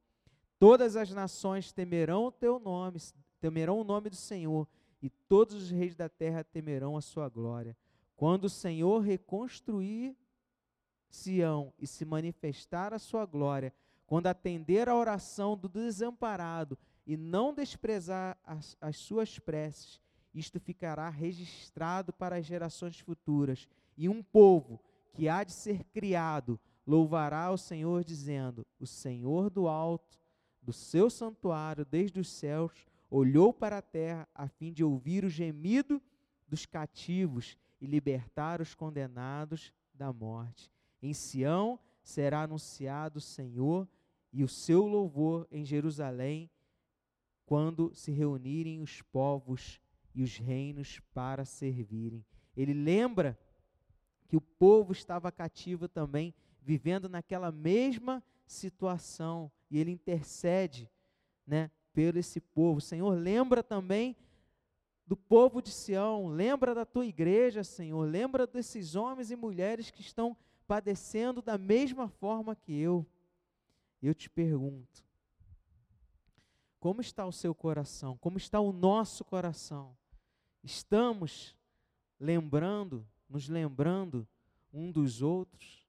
Todas 0.60 0.96
as 0.96 1.12
nações 1.12 1.72
temerão 1.72 2.26
o 2.26 2.32
teu 2.32 2.60
nome, 2.60 3.00
temerão 3.40 3.80
o 3.80 3.84
nome 3.84 4.10
do 4.10 4.16
Senhor, 4.16 4.68
e 5.02 5.10
todos 5.10 5.56
os 5.56 5.70
reis 5.70 5.96
da 5.96 6.10
terra 6.10 6.44
temerão 6.44 6.98
a 6.98 7.02
sua 7.02 7.30
glória. 7.30 7.78
Quando 8.16 8.46
o 8.46 8.50
Senhor 8.50 9.00
reconstruir 9.00 10.18
Sião 11.10 11.74
e 11.80 11.88
se 11.88 12.06
manifestar 12.06 12.94
a 12.94 13.00
sua 13.00 13.26
glória, 13.26 13.74
quando 14.06 14.28
atender 14.28 14.88
a 14.88 14.96
oração 14.96 15.58
do 15.58 15.68
desamparado 15.68 16.78
e 17.06 17.18
não 17.18 17.54
desprezar 17.54 18.38
as, 18.44 18.78
as 18.80 18.98
suas 18.98 19.40
preces, 19.40 20.02
isto 20.34 20.60
ficará 20.60 21.10
registrado 21.10 22.14
para 22.14 22.38
as 22.38 22.46
gerações 22.46 23.00
futuras. 23.00 23.68
E 23.98 24.08
um 24.08 24.22
povo 24.22 24.80
que 25.14 25.28
há 25.28 25.44
de 25.44 25.52
ser 25.52 25.84
criado 25.86 26.60
louvará 26.86 27.46
ao 27.46 27.58
Senhor, 27.58 28.04
dizendo: 28.04 28.66
O 28.80 28.86
Senhor 28.86 29.50
do 29.50 29.68
alto, 29.68 30.20
do 30.62 30.72
seu 30.72 31.10
santuário, 31.10 31.86
desde 31.86 32.20
os 32.20 32.30
céus, 32.30 32.86
olhou 33.10 33.52
para 33.54 33.80
a 33.80 33.82
terra 33.82 34.28
a 34.36 34.48
fim 34.48 34.72
de 34.72 34.84
ouvir 34.84 35.26
o 35.26 35.30
gemido 35.30 36.02
dos 36.48 36.66
cativos 36.66 37.58
e 37.82 37.86
libertar 37.86 38.62
os 38.62 38.76
condenados 38.76 39.74
da 39.94 40.14
morte. 40.14 40.72
Em 41.02 41.14
Sião 41.14 41.80
será 42.02 42.44
anunciado 42.44 43.18
o 43.18 43.22
Senhor 43.22 43.88
e 44.32 44.44
o 44.44 44.48
seu 44.48 44.86
louvor 44.86 45.48
em 45.52 45.66
Jerusalém, 45.66 46.50
quando 47.46 47.94
se 47.94 48.12
reunirem 48.12 48.82
os 48.82 49.02
povos 49.02 49.80
e 50.14 50.24
os 50.24 50.38
reinos 50.38 51.00
para 51.14 51.46
servirem. 51.46 52.26
Ele 52.56 52.74
lembra 52.74 53.38
que 54.28 54.36
o 54.36 54.42
povo 54.42 54.92
estava 54.92 55.32
cativo 55.32 55.88
também, 55.88 56.34
vivendo 56.62 57.08
naquela 57.08 57.52
mesma 57.52 58.24
situação, 58.46 59.52
e 59.70 59.78
ele 59.78 59.92
intercede, 59.92 60.90
né, 61.46 61.72
pelo 61.94 62.18
esse 62.18 62.42
povo. 62.42 62.82
Senhor, 62.82 63.12
lembra 63.12 63.64
também 63.64 64.16
do 65.06 65.16
povo 65.16 65.62
de 65.62 65.72
Sião, 65.72 66.28
lembra 66.28 66.76
da 66.76 66.86
tua 66.86 67.06
igreja, 67.06 67.64
Senhor, 67.64 68.04
lembra 68.04 68.46
desses 68.46 68.96
homens 68.96 69.32
e 69.32 69.36
mulheres 69.36 69.90
que 69.90 70.02
estão 70.02 70.36
padecendo 70.68 71.42
da 71.42 71.58
mesma 71.58 72.10
forma 72.10 72.56
que 72.56 72.78
eu. 72.78 73.06
Eu 74.02 74.14
te 74.14 74.30
pergunto, 74.30 75.04
como 76.80 77.02
está 77.02 77.26
o 77.26 77.32
seu 77.32 77.56
coração? 77.56 78.18
Como 78.18 78.38
está 78.38 78.60
o 78.60 78.72
nosso 78.72 79.26
coração? 79.26 79.98
Estamos 80.64 81.56
lembrando, 82.20 83.08
nos 83.28 83.48
lembrando 83.48 84.28
um 84.72 84.92
dos 84.92 85.22
outros. 85.22 85.88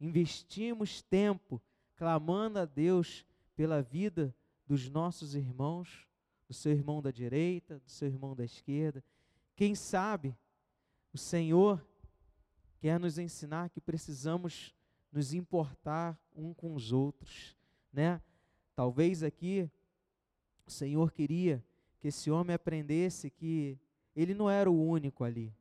Investimos 0.00 1.00
tempo 1.02 1.62
clamando 1.96 2.58
a 2.58 2.64
Deus 2.64 3.24
pela 3.54 3.80
vida 3.80 4.34
dos 4.66 4.88
nossos 4.88 5.34
irmãos, 5.34 6.06
do 6.48 6.54
seu 6.54 6.72
irmão 6.72 7.00
da 7.00 7.10
direita, 7.10 7.78
do 7.78 7.90
seu 7.90 8.08
irmão 8.08 8.34
da 8.34 8.44
esquerda. 8.44 9.02
Quem 9.54 9.74
sabe 9.74 10.36
o 11.12 11.18
Senhor 11.18 11.84
quer 12.80 12.98
nos 12.98 13.18
ensinar 13.18 13.68
que 13.68 13.80
precisamos 13.80 14.74
nos 15.12 15.34
importar 15.34 16.18
um 16.34 16.54
com 16.54 16.74
os 16.74 16.92
outros, 16.92 17.56
né? 17.92 18.20
Talvez 18.74 19.22
aqui 19.22 19.70
o 20.66 20.70
Senhor 20.70 21.12
queria 21.12 21.62
que 22.00 22.08
esse 22.08 22.30
homem 22.30 22.54
aprendesse 22.54 23.28
que 23.28 23.78
ele 24.16 24.34
não 24.34 24.48
era 24.48 24.70
o 24.70 24.82
único 24.82 25.22
ali, 25.22 25.54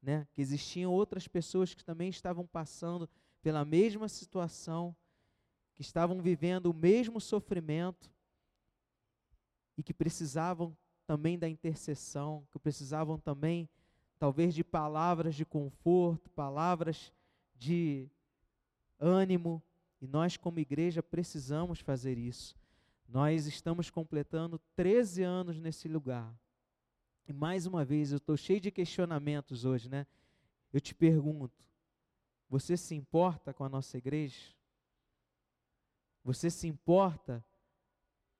né? 0.00 0.26
Que 0.32 0.40
existiam 0.40 0.90
outras 0.90 1.28
pessoas 1.28 1.74
que 1.74 1.84
também 1.84 2.08
estavam 2.08 2.46
passando 2.46 3.08
pela 3.42 3.64
mesma 3.64 4.08
situação, 4.08 4.96
que 5.74 5.82
estavam 5.82 6.22
vivendo 6.22 6.66
o 6.66 6.74
mesmo 6.74 7.20
sofrimento 7.20 8.10
e 9.76 9.82
que 9.82 9.92
precisavam 9.92 10.76
também 11.06 11.38
da 11.38 11.48
intercessão, 11.48 12.46
que 12.50 12.58
precisavam 12.58 13.18
também 13.18 13.68
talvez 14.22 14.54
de 14.54 14.62
palavras 14.62 15.34
de 15.34 15.44
conforto, 15.44 16.30
palavras 16.30 17.12
de 17.56 18.08
ânimo, 18.96 19.60
e 20.00 20.06
nós 20.06 20.36
como 20.36 20.60
igreja 20.60 21.02
precisamos 21.02 21.80
fazer 21.80 22.16
isso. 22.16 22.56
Nós 23.08 23.48
estamos 23.48 23.90
completando 23.90 24.60
13 24.76 25.24
anos 25.24 25.58
nesse 25.58 25.88
lugar. 25.88 26.32
E 27.26 27.32
mais 27.32 27.66
uma 27.66 27.84
vez, 27.84 28.12
eu 28.12 28.18
estou 28.18 28.36
cheio 28.36 28.60
de 28.60 28.70
questionamentos 28.70 29.64
hoje, 29.64 29.88
né? 29.88 30.06
Eu 30.72 30.80
te 30.80 30.94
pergunto: 30.94 31.64
você 32.48 32.76
se 32.76 32.94
importa 32.94 33.52
com 33.52 33.64
a 33.64 33.68
nossa 33.68 33.98
igreja? 33.98 34.54
Você 36.22 36.48
se 36.48 36.68
importa? 36.68 37.44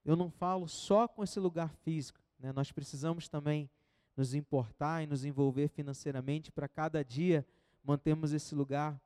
Eu 0.05 0.15
não 0.15 0.31
falo 0.31 0.69
só 0.69 1.09
com 1.09 1.25
esse 1.25 1.41
lugar 1.41 1.75
físico, 1.79 2.21
né? 2.39 2.53
Nós 2.53 2.71
precisamos 2.71 3.29
também 3.29 3.69
nos 4.17 4.35
importar 4.35 5.03
e 5.03 5.07
nos 5.07 5.25
envolver 5.25 5.69
financeiramente 5.69 6.53
para 6.53 6.69
cada 6.69 7.05
dia 7.05 7.47
mantermos 7.83 8.33
esse 8.33 8.55
lugar 8.55 9.01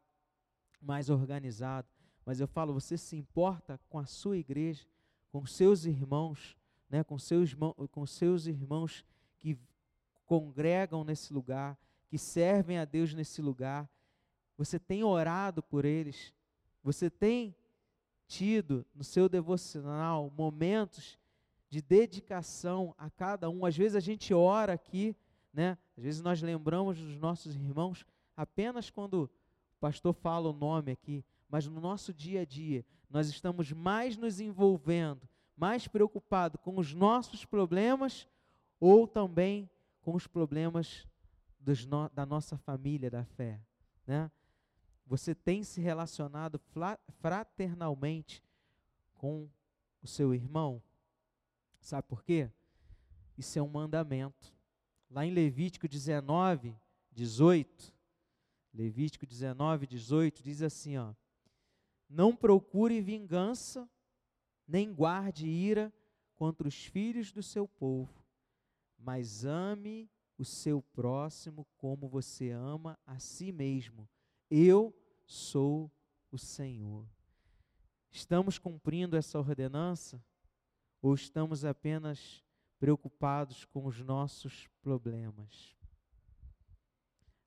mais 0.80 1.08
organizado. 1.08 1.88
Mas 2.24 2.40
eu 2.40 2.48
falo, 2.48 2.74
você 2.74 2.98
se 2.98 3.16
importa 3.16 3.80
com 3.88 3.98
a 3.98 4.06
sua 4.06 4.36
igreja, 4.36 4.84
com 5.30 5.46
seus 5.46 5.84
irmãos, 5.84 6.56
né? 6.90 7.04
com, 7.04 7.18
seus, 7.18 7.56
com 7.90 8.06
seus 8.06 8.46
irmãos 8.46 9.04
que 9.38 9.58
congregam 10.24 11.04
nesse 11.04 11.32
lugar, 11.32 11.78
que 12.08 12.18
servem 12.18 12.78
a 12.78 12.84
Deus 12.84 13.14
nesse 13.14 13.40
lugar. 13.40 13.88
Você 14.56 14.78
tem 14.78 15.04
orado 15.04 15.62
por 15.62 15.84
eles? 15.84 16.34
Você 16.82 17.08
tem 17.08 17.54
tido 18.26 18.84
no 18.94 19.04
seu 19.04 19.28
devocional 19.28 20.32
momentos 20.36 21.18
de 21.68 21.82
dedicação 21.82 22.94
a 22.96 23.10
cada 23.10 23.48
um? 23.50 23.64
Às 23.64 23.76
vezes 23.76 23.96
a 23.96 24.00
gente 24.00 24.32
ora 24.32 24.72
aqui, 24.72 25.16
né? 25.52 25.76
Às 25.96 26.04
vezes 26.04 26.20
nós 26.20 26.42
lembramos 26.42 26.98
dos 26.98 27.18
nossos 27.18 27.54
irmãos 27.54 28.04
apenas 28.36 28.90
quando 28.90 29.24
o 29.24 29.30
pastor 29.80 30.12
fala 30.14 30.50
o 30.50 30.52
nome 30.52 30.92
aqui, 30.92 31.24
mas 31.48 31.66
no 31.66 31.80
nosso 31.80 32.12
dia 32.12 32.42
a 32.42 32.44
dia 32.44 32.84
nós 33.08 33.28
estamos 33.28 33.72
mais 33.72 34.16
nos 34.16 34.40
envolvendo, 34.40 35.28
mais 35.56 35.88
preocupados 35.88 36.60
com 36.62 36.78
os 36.78 36.92
nossos 36.92 37.44
problemas 37.44 38.28
ou 38.78 39.06
também 39.06 39.70
com 40.02 40.14
os 40.14 40.26
problemas 40.26 41.06
no, 41.88 42.08
da 42.10 42.26
nossa 42.26 42.56
família 42.58 43.10
da 43.10 43.24
fé, 43.24 43.60
né? 44.06 44.30
Você 45.06 45.34
tem 45.34 45.62
se 45.62 45.80
relacionado 45.80 46.60
fraternalmente 47.20 48.42
com 49.14 49.48
o 50.02 50.06
seu 50.06 50.34
irmão? 50.34 50.82
Sabe 51.86 52.08
por 52.08 52.24
quê? 52.24 52.50
Isso 53.38 53.56
é 53.60 53.62
um 53.62 53.68
mandamento. 53.68 54.52
Lá 55.08 55.24
em 55.24 55.30
Levítico 55.30 55.86
19, 55.86 56.76
18, 57.12 57.94
Levítico 58.74 59.24
19, 59.24 59.86
18 59.86 60.42
diz 60.42 60.62
assim, 60.62 60.96
ó: 60.96 61.14
Não 62.08 62.34
procure 62.34 63.00
vingança, 63.00 63.88
nem 64.66 64.92
guarde 64.92 65.46
ira 65.46 65.94
contra 66.34 66.66
os 66.66 66.86
filhos 66.86 67.30
do 67.30 67.40
seu 67.40 67.68
povo, 67.68 68.20
mas 68.98 69.44
ame 69.44 70.10
o 70.36 70.44
seu 70.44 70.82
próximo 70.82 71.64
como 71.76 72.08
você 72.08 72.50
ama 72.50 72.98
a 73.06 73.20
si 73.20 73.52
mesmo. 73.52 74.08
Eu 74.50 74.92
sou 75.24 75.88
o 76.32 76.36
Senhor. 76.36 77.06
Estamos 78.10 78.58
cumprindo 78.58 79.16
essa 79.16 79.38
ordenança 79.38 80.20
ou 81.00 81.14
estamos 81.14 81.64
apenas 81.64 82.44
preocupados 82.78 83.64
com 83.64 83.86
os 83.86 84.00
nossos 84.00 84.68
problemas? 84.82 85.76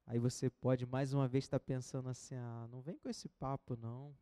Aí 0.10 0.18
você 0.18 0.50
pode 0.50 0.88
mais 0.88 1.14
uma 1.14 1.28
vez 1.28 1.44
estar 1.44 1.60
pensando 1.60 2.10
assim: 2.10 2.36
ah, 2.36 2.68
não 2.72 2.82
vem 2.82 2.98
com 2.98 3.10
esse 3.10 3.30
papo 3.30 3.76
não. 3.76 4.16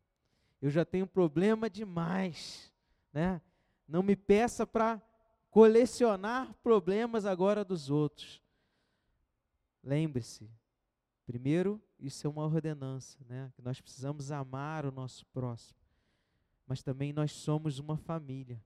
Eu 0.60 0.70
já 0.70 0.84
tenho 0.84 1.06
problema 1.06 1.70
demais, 1.70 2.70
né? 3.12 3.40
Não 3.86 4.02
me 4.02 4.14
peça 4.14 4.66
para 4.66 5.00
colecionar 5.50 6.52
problemas 6.62 7.24
agora 7.24 7.64
dos 7.64 7.88
outros. 7.88 8.42
Lembre-se, 9.82 10.50
primeiro, 11.24 11.80
isso 11.98 12.26
é 12.26 12.30
uma 12.30 12.44
ordenança, 12.44 13.18
né? 13.24 13.50
Que 13.56 13.62
nós 13.62 13.80
precisamos 13.80 14.30
amar 14.30 14.84
o 14.84 14.92
nosso 14.92 15.24
próximo. 15.26 15.78
Mas 16.66 16.82
também 16.82 17.14
nós 17.14 17.32
somos 17.32 17.78
uma 17.78 17.96
família. 17.96 18.62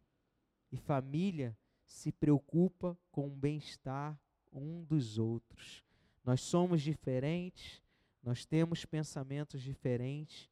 E 0.73 0.77
família 0.77 1.57
se 1.87 2.11
preocupa 2.11 2.99
com 3.13 3.29
o 3.29 3.31
bem-estar 3.31 4.19
um 4.51 4.83
dos 4.83 5.19
outros. 5.19 5.85
Nós 6.25 6.41
somos 6.41 6.83
diferentes, 6.83 7.83
nós 8.23 8.45
temos 8.45 8.85
pensamentos 8.85 9.61
diferentes, 9.63 10.51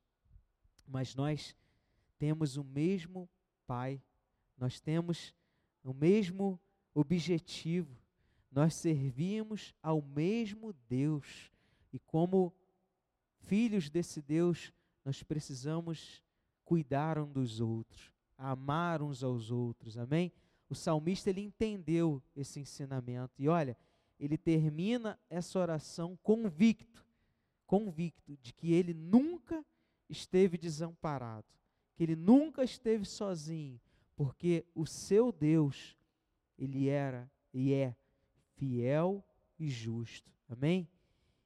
mas 0.87 1.15
nós 1.15 1.57
temos 2.19 2.57
o 2.57 2.63
mesmo 2.63 3.29
Pai, 3.67 4.03
nós 4.59 4.81
temos 4.81 5.35
o 5.85 5.95
mesmo 5.95 6.61
objetivo, 6.93 7.97
nós 8.51 8.75
servimos 8.75 9.73
ao 9.81 10.03
mesmo 10.03 10.73
Deus. 10.89 11.51
E 11.93 11.99
como 12.01 12.53
filhos 13.39 13.89
desse 13.89 14.21
Deus, 14.21 14.73
nós 15.05 15.23
precisamos 15.23 16.23
cuidar 16.65 17.19
um 17.19 17.31
dos 17.31 17.61
outros, 17.61 18.13
amar 18.41 19.03
uns 19.03 19.23
aos 19.23 19.51
outros. 19.51 19.99
Amém? 19.99 20.33
O 20.69 20.75
salmista 20.75 21.29
ele 21.29 21.43
entendeu 21.43 22.23
esse 22.35 22.59
ensinamento. 22.59 23.33
E 23.39 23.49
olha, 23.49 23.77
ele 24.19 24.39
termina 24.39 25.19
essa 25.29 25.59
oração 25.59 26.19
convicto, 26.23 27.05
convicto 27.67 28.37
de 28.39 28.53
que 28.53 28.73
ele 28.73 28.95
nunca 28.95 29.65
esteve 30.09 30.57
desamparado, 30.57 31.47
que 31.95 32.03
ele 32.03 32.17
nunca 32.17 32.65
esteve 32.65 33.05
sozinho, 33.05 33.81
porque 34.17 34.65
o 34.75 34.87
seu 34.87 35.33
Deus, 35.33 35.97
ele 36.59 36.89
era 36.89 37.31
e 37.53 37.73
é 37.73 37.95
fiel 38.57 39.25
e 39.59 39.69
justo. 39.69 40.31
Amém? 40.49 40.89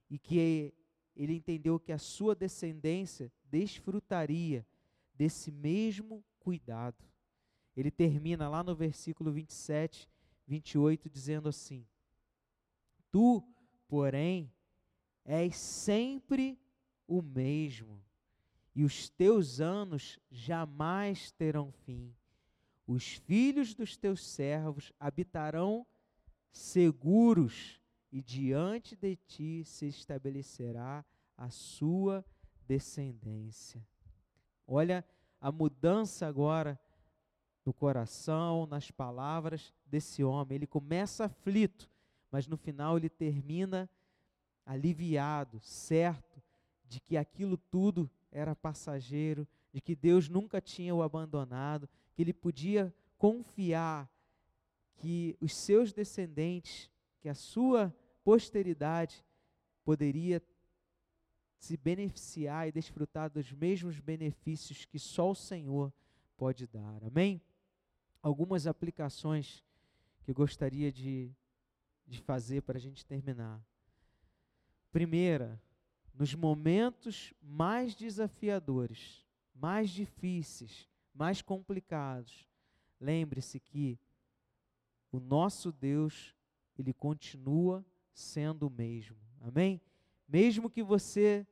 E 0.09 0.17
que 0.17 0.73
ele 1.15 1.33
entendeu 1.33 1.79
que 1.79 1.91
a 1.91 1.97
sua 1.97 2.35
descendência 2.35 3.31
desfrutaria 3.49 4.65
desse 5.13 5.51
mesmo 5.51 6.23
cuidado. 6.45 7.03
Ele 7.75 7.89
termina 7.89 8.47
lá 8.47 8.63
no 8.63 8.75
versículo 8.75 9.31
27, 9.31 10.07
28, 10.45 11.09
dizendo 11.09 11.49
assim: 11.49 11.83
Tu, 13.11 13.43
porém, 13.87 14.53
és 15.25 15.57
sempre 15.57 16.59
o 17.07 17.19
mesmo, 17.23 17.99
e 18.75 18.83
os 18.83 19.09
teus 19.09 19.59
anos 19.59 20.19
jamais 20.29 21.31
terão 21.31 21.71
fim. 21.71 22.15
Os 22.85 23.15
filhos 23.15 23.73
dos 23.73 23.97
teus 23.97 24.23
servos 24.23 24.93
habitarão 24.99 25.85
seguros, 26.51 27.81
e 28.11 28.21
diante 28.21 28.95
de 28.95 29.15
ti 29.15 29.63
se 29.65 29.87
estabelecerá 29.87 31.03
a 31.35 31.49
sua 31.49 32.23
descendência. 32.67 33.85
Olha 34.67 35.03
a 35.45 35.51
mudança 35.51 36.25
agora 36.25 36.79
no 37.63 37.71
coração, 37.71 38.65
nas 38.65 38.89
palavras 38.89 39.71
desse 39.85 40.23
homem. 40.23 40.55
Ele 40.55 40.65
começa 40.65 41.25
aflito, 41.25 41.87
mas 42.31 42.47
no 42.47 42.57
final 42.57 42.97
ele 42.97 43.09
termina 43.09 43.87
aliviado, 44.65 45.59
certo 45.61 46.41
de 46.89 46.99
que 46.99 47.15
aquilo 47.15 47.57
tudo 47.57 48.09
era 48.31 48.55
passageiro, 48.55 49.47
de 49.71 49.79
que 49.79 49.95
Deus 49.95 50.27
nunca 50.27 50.59
tinha 50.59 50.95
o 50.95 51.03
abandonado, 51.03 51.87
que 52.15 52.23
ele 52.23 52.33
podia 52.33 52.91
confiar 53.15 54.09
que 54.95 55.37
os 55.39 55.55
seus 55.55 55.93
descendentes, 55.93 56.89
que 57.21 57.29
a 57.29 57.35
sua 57.35 57.95
posteridade 58.23 59.23
poderia 59.83 60.41
se 61.57 61.77
beneficiar 61.77 62.67
e 62.67 62.71
desfrutar 62.71 63.29
dos 63.29 63.51
mesmos 63.51 63.99
benefícios 63.99 64.85
que 64.85 64.99
só 64.99 65.31
o 65.31 65.35
Senhor 65.35 65.91
pode 66.37 66.67
dar. 66.67 67.03
Amém? 67.03 67.41
Algumas 68.21 68.67
aplicações 68.67 69.63
que 70.23 70.31
eu 70.31 70.35
gostaria 70.35 70.91
de 70.91 71.35
de 72.07 72.21
fazer 72.21 72.61
para 72.61 72.77
a 72.77 72.81
gente 72.81 73.05
terminar. 73.05 73.61
Primeira, 74.91 75.61
nos 76.13 76.33
momentos 76.33 77.33
mais 77.41 77.95
desafiadores, 77.95 79.25
mais 79.53 79.89
difíceis, 79.89 80.87
mais 81.13 81.41
complicados, 81.41 82.47
lembre-se 82.99 83.59
que 83.59 83.99
o 85.11 85.19
nosso 85.19 85.71
Deus, 85.71 86.35
ele 86.77 86.93
continua 86.93 87.85
sendo 88.13 88.67
o 88.67 88.69
mesmo. 88.69 89.17
Amém? 89.41 89.81
Mesmo 90.27 90.69
que 90.69 90.83
você 90.83 91.45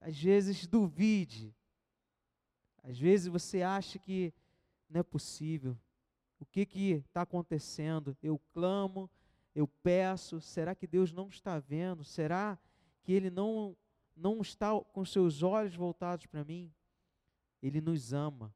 às 0.00 0.18
vezes 0.18 0.66
duvide, 0.66 1.54
às 2.82 2.98
vezes 2.98 3.26
você 3.26 3.62
acha 3.62 3.98
que 3.98 4.32
não 4.88 5.00
é 5.00 5.02
possível, 5.02 5.78
o 6.40 6.46
que 6.46 6.62
está 7.06 7.22
acontecendo? 7.22 8.16
Eu 8.22 8.40
clamo, 8.52 9.10
eu 9.54 9.68
peço, 9.68 10.40
será 10.40 10.74
que 10.74 10.86
Deus 10.86 11.12
não 11.12 11.28
está 11.28 11.58
vendo? 11.58 12.02
Será 12.02 12.58
que 13.02 13.12
Ele 13.12 13.28
não, 13.28 13.76
não 14.16 14.40
está 14.40 14.78
com 14.80 15.04
seus 15.04 15.42
olhos 15.42 15.76
voltados 15.76 16.26
para 16.26 16.42
mim? 16.42 16.72
Ele 17.62 17.80
nos 17.80 18.14
ama. 18.14 18.54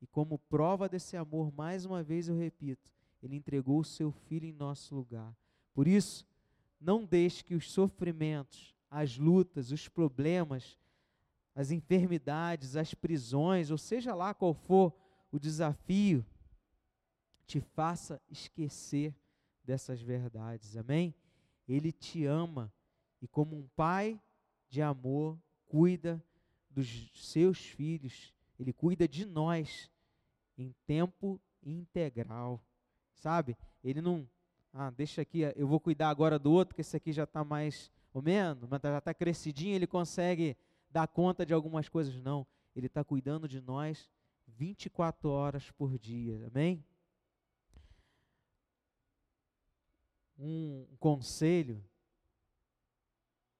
E 0.00 0.06
como 0.06 0.38
prova 0.38 0.88
desse 0.88 1.16
amor, 1.16 1.52
mais 1.52 1.84
uma 1.84 2.02
vez 2.02 2.28
eu 2.28 2.36
repito, 2.36 2.90
Ele 3.20 3.34
entregou 3.34 3.80
o 3.80 3.84
seu 3.84 4.12
Filho 4.12 4.46
em 4.46 4.52
nosso 4.52 4.94
lugar. 4.94 5.36
Por 5.74 5.88
isso, 5.88 6.24
não 6.80 7.04
deixe 7.04 7.42
que 7.42 7.54
os 7.54 7.70
sofrimentos, 7.70 8.74
as 8.90 9.16
lutas, 9.16 9.70
os 9.70 9.88
problemas, 9.88 10.78
as 11.54 11.70
enfermidades, 11.70 12.76
as 12.76 12.94
prisões, 12.94 13.70
ou 13.70 13.78
seja 13.78 14.14
lá 14.14 14.34
qual 14.34 14.54
for 14.54 14.92
o 15.32 15.38
desafio, 15.38 16.24
te 17.46 17.60
faça 17.60 18.20
esquecer 18.28 19.14
dessas 19.64 20.00
verdades. 20.00 20.76
Amém? 20.76 21.14
Ele 21.66 21.92
te 21.92 22.24
ama 22.24 22.72
e, 23.20 23.26
como 23.26 23.56
um 23.56 23.66
pai 23.74 24.20
de 24.68 24.82
amor, 24.82 25.38
cuida 25.64 26.22
dos 26.70 27.10
seus 27.14 27.58
filhos, 27.58 28.34
ele 28.58 28.72
cuida 28.72 29.08
de 29.08 29.24
nós 29.24 29.90
em 30.58 30.74
tempo 30.86 31.40
integral. 31.62 32.62
Sabe? 33.14 33.56
Ele 33.82 34.00
não, 34.00 34.28
ah, 34.78 34.90
deixa 34.90 35.22
aqui, 35.22 35.40
eu 35.56 35.66
vou 35.66 35.80
cuidar 35.80 36.10
agora 36.10 36.38
do 36.38 36.52
outro, 36.52 36.74
que 36.74 36.80
esse 36.80 36.96
aqui 36.96 37.12
já 37.12 37.24
está 37.24 37.42
mais 37.42 37.90
ou 38.12 38.20
menos, 38.20 38.68
mas 38.68 38.80
já 38.82 38.98
está 38.98 39.14
crescidinho, 39.14 39.74
ele 39.74 39.86
consegue 39.86 40.56
dar 40.90 41.06
conta 41.08 41.46
de 41.46 41.54
algumas 41.54 41.88
coisas. 41.88 42.14
Não, 42.22 42.46
ele 42.74 42.86
está 42.86 43.02
cuidando 43.02 43.48
de 43.48 43.60
nós 43.60 44.10
24 44.46 45.28
horas 45.30 45.70
por 45.70 45.98
dia. 45.98 46.46
Amém? 46.46 46.84
um 50.38 50.96
conselho, 50.98 51.82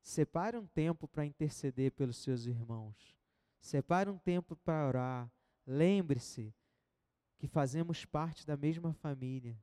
separe 0.02 0.57
um 0.57 0.66
tempo 0.66 1.09
para 1.09 1.24
interceder 1.24 1.92
pelos 1.92 2.18
seus 2.18 2.46
irmãos. 2.46 3.16
Separe 3.61 4.11
um 4.11 4.18
tempo 4.18 4.55
para 4.57 4.87
orar. 4.87 5.33
Lembre-se 5.66 6.55
que 7.38 7.48
fazemos 7.48 8.05
parte 8.05 8.46
da 8.46 8.57
mesma 8.57 8.92
família. 8.92 9.59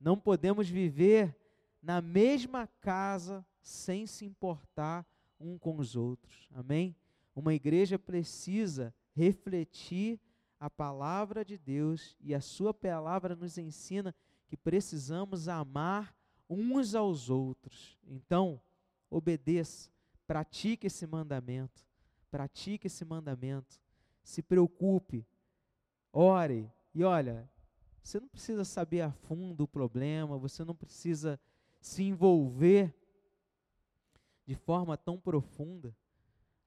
Não 0.00 0.18
podemos 0.18 0.68
viver 0.68 1.36
na 1.82 2.00
mesma 2.00 2.66
casa 2.80 3.44
sem 3.60 4.06
se 4.06 4.24
importar 4.24 5.06
um 5.40 5.58
com 5.58 5.76
os 5.78 5.96
outros. 5.96 6.48
Amém? 6.52 6.94
Uma 7.34 7.54
igreja 7.54 7.98
precisa 7.98 8.94
refletir 9.14 10.20
a 10.58 10.68
palavra 10.68 11.44
de 11.44 11.56
Deus 11.56 12.16
e 12.20 12.34
a 12.34 12.40
sua 12.40 12.74
palavra 12.74 13.36
nos 13.36 13.58
ensina 13.58 14.14
que 14.48 14.56
precisamos 14.56 15.48
amar 15.48 16.14
uns 16.48 16.94
aos 16.94 17.30
outros. 17.30 17.98
Então, 18.06 18.60
obedeça, 19.10 19.90
pratique 20.26 20.86
esse 20.86 21.06
mandamento, 21.06 21.86
pratique 22.30 22.86
esse 22.86 23.04
mandamento, 23.04 23.80
se 24.22 24.42
preocupe, 24.42 25.26
ore. 26.12 26.70
E 26.94 27.04
olha, 27.04 27.48
você 28.02 28.20
não 28.20 28.28
precisa 28.28 28.64
saber 28.64 29.02
a 29.02 29.12
fundo 29.12 29.64
o 29.64 29.68
problema, 29.68 30.38
você 30.38 30.64
não 30.64 30.74
precisa 30.74 31.38
se 31.80 32.02
envolver 32.02 32.94
de 34.46 34.54
forma 34.54 34.96
tão 34.96 35.20
profunda. 35.20 35.94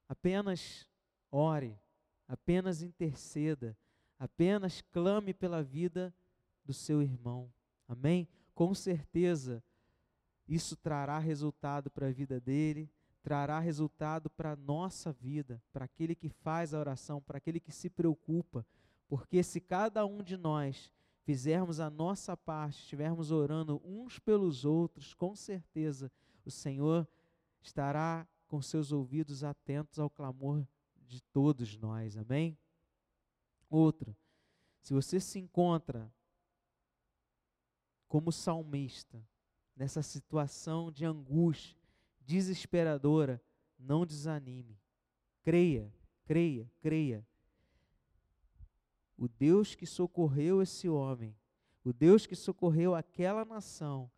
Apenas 0.08 0.88
ore, 1.32 1.80
apenas 2.28 2.82
interceda, 2.82 3.78
apenas 4.20 4.82
clame 4.82 5.34
pela 5.34 5.64
vida 5.64 6.14
do 6.64 6.74
seu 6.74 7.02
irmão. 7.02 7.52
Amém? 7.88 8.28
Com 8.54 8.74
certeza, 8.76 9.64
isso 10.48 10.76
trará 10.76 11.18
resultado 11.18 11.90
para 11.90 12.08
a 12.08 12.12
vida 12.12 12.40
dele, 12.40 12.90
trará 13.24 13.60
resultado 13.60 14.30
para 14.30 14.52
a 14.52 14.56
nossa 14.56 15.12
vida, 15.12 15.62
para 15.72 15.86
aquele 15.86 16.16
que 16.16 16.30
faz 16.30 16.74
a 16.74 16.80
oração, 16.80 17.22
para 17.22 17.38
aquele 17.38 17.60
que 17.60 17.72
se 17.72 17.90
preocupa, 17.90 18.66
porque 19.08 19.44
se 19.44 19.60
cada 19.60 20.06
um 20.06 20.22
de 20.22 20.38
nós 20.38 20.92
fizermos 21.24 21.80
a 21.80 21.90
nossa 21.90 22.36
parte, 22.36 22.80
estivermos 22.80 23.32
orando 23.32 23.82
uns 23.86 24.20
pelos 24.20 24.66
outros, 24.66 25.14
com 25.14 25.36
certeza 25.36 26.12
o 26.44 26.52
Senhor 26.52 27.08
estará 27.62 28.28
com 28.48 28.62
seus 28.62 28.92
ouvidos 28.92 29.44
atentos 29.44 30.00
ao 30.00 30.10
clamor 30.10 30.68
de 31.08 31.22
todos 31.22 31.78
nós. 31.78 32.18
Amém? 32.18 32.58
Outro, 33.70 34.16
se 34.82 34.94
você 34.94 35.20
se 35.20 35.40
encontra 35.40 36.12
como 38.08 38.32
salmista, 38.32 39.24
nessa 39.76 40.02
situação 40.02 40.92
de 40.92 41.06
angústia 41.06 41.78
desesperadora, 42.20 43.42
não 43.80 44.06
desanime. 44.06 44.80
Creia, 45.44 45.92
creia, 46.26 46.70
creia. 46.82 47.26
O 49.22 49.28
Deus 49.28 49.76
que 49.76 49.86
socorreu 49.86 50.64
esse 50.64 50.90
homem, 50.90 51.38
o 51.86 51.94
Deus 51.94 52.26
que 52.26 52.36
socorreu 52.36 52.96
aquela 52.96 53.46
nação, 53.46 54.10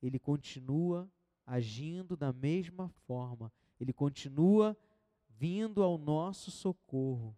ele 0.00 0.16
continua 0.16 1.10
agindo 1.44 2.16
da 2.16 2.32
mesma 2.32 2.88
forma, 2.88 3.52
ele 3.80 3.92
continua 3.92 4.76
vindo 5.28 5.82
ao 5.82 5.98
nosso 5.98 6.52
socorro. 6.52 7.36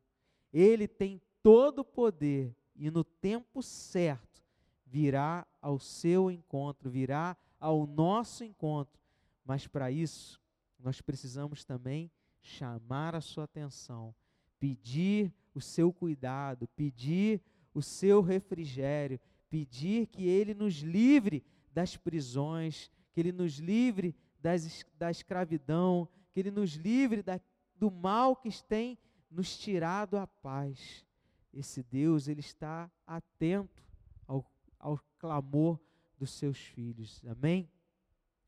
Ele 0.53 0.87
tem 0.87 1.19
todo 1.43 1.79
o 1.79 1.85
poder 1.87 2.55
e 2.75 2.91
no 2.91 3.03
tempo 3.03 3.63
certo 3.63 4.45
virá 4.85 5.47
ao 5.63 5.79
seu 5.79 6.31
encontro, 6.31 6.91
virá 6.91 7.35
ao 7.59 7.87
nosso 7.87 8.45
encontro. 8.45 9.01
Mas 9.43 9.67
para 9.67 9.91
isso, 9.91 10.39
nós 10.79 11.01
precisamos 11.01 11.65
também 11.65 12.11
chamar 12.43 13.15
a 13.15 13.23
sua 13.23 13.45
atenção, 13.45 14.15
pedir 14.61 15.33
o 15.57 15.61
seu 15.61 15.91
cuidado, 15.91 16.69
pedir 16.77 17.41
o 17.73 17.81
seu 17.81 18.21
refrigério, 18.21 19.19
pedir 19.49 20.07
que 20.07 20.27
ele 20.27 20.53
nos 20.53 20.75
livre 20.77 21.43
das 21.73 21.97
prisões, 21.97 22.91
que 23.13 23.21
ele 23.21 23.33
nos 23.33 23.59
livre 23.59 24.15
das, 24.39 24.85
da 24.99 25.11
escravidão, 25.11 26.09
que 26.33 26.41
ele 26.41 26.51
nos 26.51 26.75
livre 26.75 27.23
da, 27.23 27.41
do 27.75 27.91
mal 27.91 28.37
que 28.37 28.51
tem 28.65 28.99
nos 29.31 29.57
tirado 29.57 30.19
a 30.19 30.27
paz. 30.27 31.07
Esse 31.53 31.83
Deus, 31.83 32.29
ele 32.29 32.41
está 32.41 32.91
atento 33.07 33.83
ao, 34.27 34.45
ao 34.79 34.99
clamor 35.19 35.81
dos 36.19 36.33
seus 36.33 36.59
filhos. 36.59 37.23
Amém? 37.27 37.71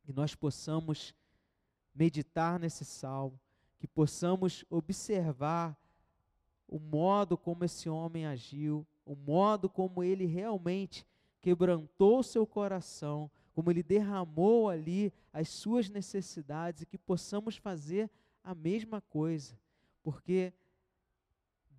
Que 0.02 0.12
nós 0.12 0.34
possamos 0.34 1.14
meditar 1.94 2.60
nesse 2.60 2.84
salmo, 2.84 3.40
que 3.78 3.86
possamos 3.86 4.64
observar 4.68 5.74
o 6.68 6.78
modo 6.78 7.36
como 7.36 7.64
esse 7.64 7.88
homem 7.88 8.26
agiu, 8.26 8.86
o 9.04 9.16
modo 9.16 9.68
como 9.68 10.04
ele 10.04 10.26
realmente 10.26 11.06
quebrantou 11.40 12.22
seu 12.22 12.46
coração, 12.46 13.30
como 13.54 13.70
ele 13.70 13.82
derramou 13.82 14.68
ali 14.68 15.12
as 15.32 15.48
suas 15.48 15.88
necessidades 15.88 16.82
e 16.82 16.86
que 16.86 16.98
possamos 16.98 17.56
fazer 17.56 18.10
a 18.44 18.54
mesma 18.54 19.00
coisa, 19.00 19.58
porque 20.02 20.52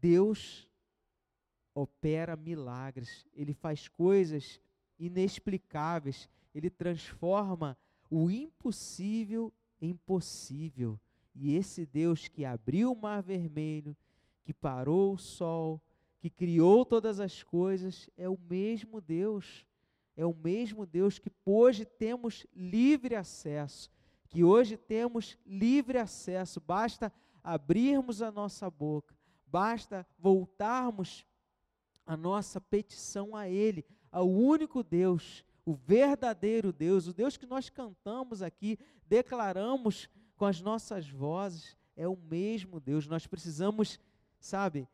Deus 0.01 0.67
opera 1.73 2.35
milagres, 2.35 3.25
ele 3.33 3.53
faz 3.53 3.87
coisas 3.87 4.59
inexplicáveis, 4.97 6.29
ele 6.53 6.69
transforma 6.69 7.77
o 8.09 8.29
impossível 8.29 9.53
em 9.79 9.95
possível. 9.95 10.99
E 11.33 11.55
esse 11.55 11.85
Deus 11.85 12.27
que 12.27 12.43
abriu 12.43 12.91
o 12.91 12.99
mar 12.99 13.21
vermelho, 13.21 13.95
que 14.43 14.53
parou 14.53 15.13
o 15.13 15.17
sol, 15.17 15.81
que 16.19 16.29
criou 16.29 16.85
todas 16.85 17.19
as 17.19 17.43
coisas, 17.43 18.09
é 18.17 18.27
o 18.27 18.37
mesmo 18.37 18.99
Deus. 18.99 19.65
É 20.15 20.25
o 20.25 20.33
mesmo 20.33 20.85
Deus 20.85 21.17
que 21.17 21.31
hoje 21.45 21.85
temos 21.85 22.45
livre 22.53 23.15
acesso, 23.15 23.89
que 24.27 24.43
hoje 24.43 24.75
temos 24.75 25.37
livre 25.45 25.97
acesso, 25.97 26.59
basta 26.59 27.11
abrirmos 27.41 28.21
a 28.21 28.29
nossa 28.29 28.69
boca, 28.69 29.15
basta 29.47 30.05
voltarmos 30.17 31.25
a 32.05 32.17
nossa 32.17 32.59
petição 32.59 33.33
a 33.33 33.47
Ele, 33.47 33.85
ao 34.11 34.29
único 34.29 34.83
Deus, 34.83 35.45
o 35.65 35.73
verdadeiro 35.73 36.73
Deus, 36.73 37.07
o 37.07 37.13
Deus 37.13 37.37
que 37.37 37.45
nós 37.45 37.69
cantamos 37.69 38.41
aqui, 38.41 38.77
declaramos 39.05 40.09
com 40.35 40.45
as 40.45 40.59
nossas 40.59 41.09
vozes, 41.09 41.77
é 41.95 42.07
o 42.07 42.17
mesmo 42.17 42.79
Deus. 42.79 43.07
Nós 43.07 43.27
precisamos, 43.27 43.99
sabe, 44.39 44.87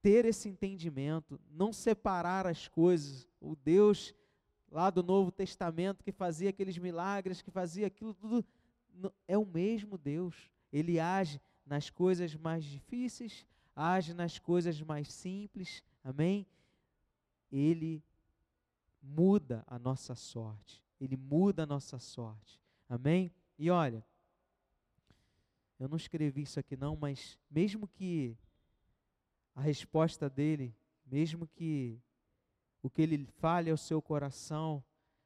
ter 0.00 0.24
esse 0.24 0.48
entendimento, 0.48 1.40
não 1.50 1.72
separar 1.72 2.46
as 2.46 2.68
coisas. 2.68 3.28
O 3.40 3.54
Deus 3.54 4.14
lá 4.70 4.90
do 4.90 5.02
Novo 5.02 5.30
Testamento 5.30 6.02
que 6.02 6.10
fazia 6.10 6.50
aqueles 6.50 6.78
milagres, 6.78 7.42
que 7.42 7.50
fazia 7.50 7.86
aquilo 7.86 8.14
tudo, 8.14 8.44
é 9.28 9.38
o 9.38 9.46
mesmo 9.46 9.96
Deus. 9.96 10.50
Ele 10.72 10.98
age 10.98 11.40
nas 11.64 11.90
coisas 11.90 12.34
mais 12.34 12.64
difíceis, 12.64 13.46
age 13.76 14.12
nas 14.14 14.38
coisas 14.38 14.80
mais 14.82 15.12
simples. 15.12 15.82
Amém? 16.02 16.46
Ele 17.50 18.02
muda 19.02 19.62
a 19.66 19.78
nossa 19.78 20.14
sorte. 20.14 20.82
Ele 21.00 21.16
muda 21.16 21.64
a 21.64 21.66
nossa 21.66 21.98
sorte. 21.98 22.60
Amém? 22.88 23.32
E 23.58 23.70
olha, 23.70 24.04
eu 25.78 25.88
não 25.88 25.96
escrevi 25.96 26.42
isso 26.42 26.58
aqui 26.60 26.76
não, 26.76 26.96
mas 26.96 27.38
mesmo 27.50 27.86
que 27.86 28.36
a 29.54 29.60
resposta 29.60 30.28
dele, 30.28 30.74
mesmo 31.06 31.46
que 31.46 32.00
o 32.82 32.90
que 32.90 33.02
ele 33.02 33.26
fale 33.38 33.70
ao 33.70 33.76
seu 33.76 34.02
coração 34.02 34.82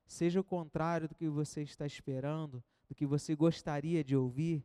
seja 0.06 0.40
o 0.40 0.44
contrário 0.44 1.08
do 1.08 1.14
que 1.14 1.28
você 1.28 1.62
está 1.62 1.86
esperando, 1.86 2.62
do 2.88 2.94
que 2.94 3.06
você 3.06 3.34
gostaria 3.34 4.04
de 4.04 4.16
ouvir, 4.16 4.64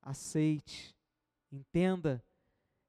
aceite, 0.00 0.96
entenda 1.52 2.24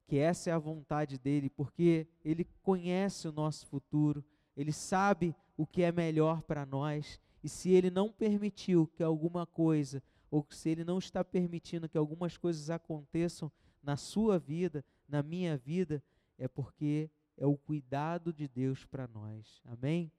que 0.08 0.18
essa 0.18 0.50
é 0.50 0.54
a 0.54 0.60
vontade 0.60 1.18
dele, 1.18 1.50
porque 1.50 2.08
ele 2.24 2.46
conhece 2.64 3.28
o 3.28 3.32
nosso 3.32 3.68
futuro, 3.68 4.24
ele 4.56 4.72
sabe 4.72 5.36
o 5.58 5.68
que 5.68 5.84
é 5.84 5.92
melhor 5.92 6.42
para 6.42 6.66
nós, 6.66 7.20
e 7.44 7.50
se 7.50 7.70
ele 7.70 7.90
não 7.90 8.12
permitiu 8.12 8.88
que 8.88 9.04
alguma 9.04 9.46
coisa, 9.46 10.02
ou 10.32 10.46
se 10.50 10.70
ele 10.70 10.84
não 10.84 10.98
está 10.98 11.24
permitindo 11.24 11.90
que 11.90 11.98
algumas 11.98 12.38
coisas 12.38 12.70
aconteçam 12.70 13.52
na 13.82 13.98
sua 13.98 14.38
vida, 14.38 14.84
na 15.08 15.24
minha 15.24 15.58
vida, 15.58 16.04
é 16.38 16.48
porque 16.48 17.10
é 17.38 17.46
o 17.46 17.58
cuidado 17.58 18.34
de 18.34 18.48
Deus 18.48 18.86
para 18.86 19.08
nós. 19.08 19.62
Amém? 19.66 20.12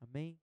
Amém? 0.00 0.38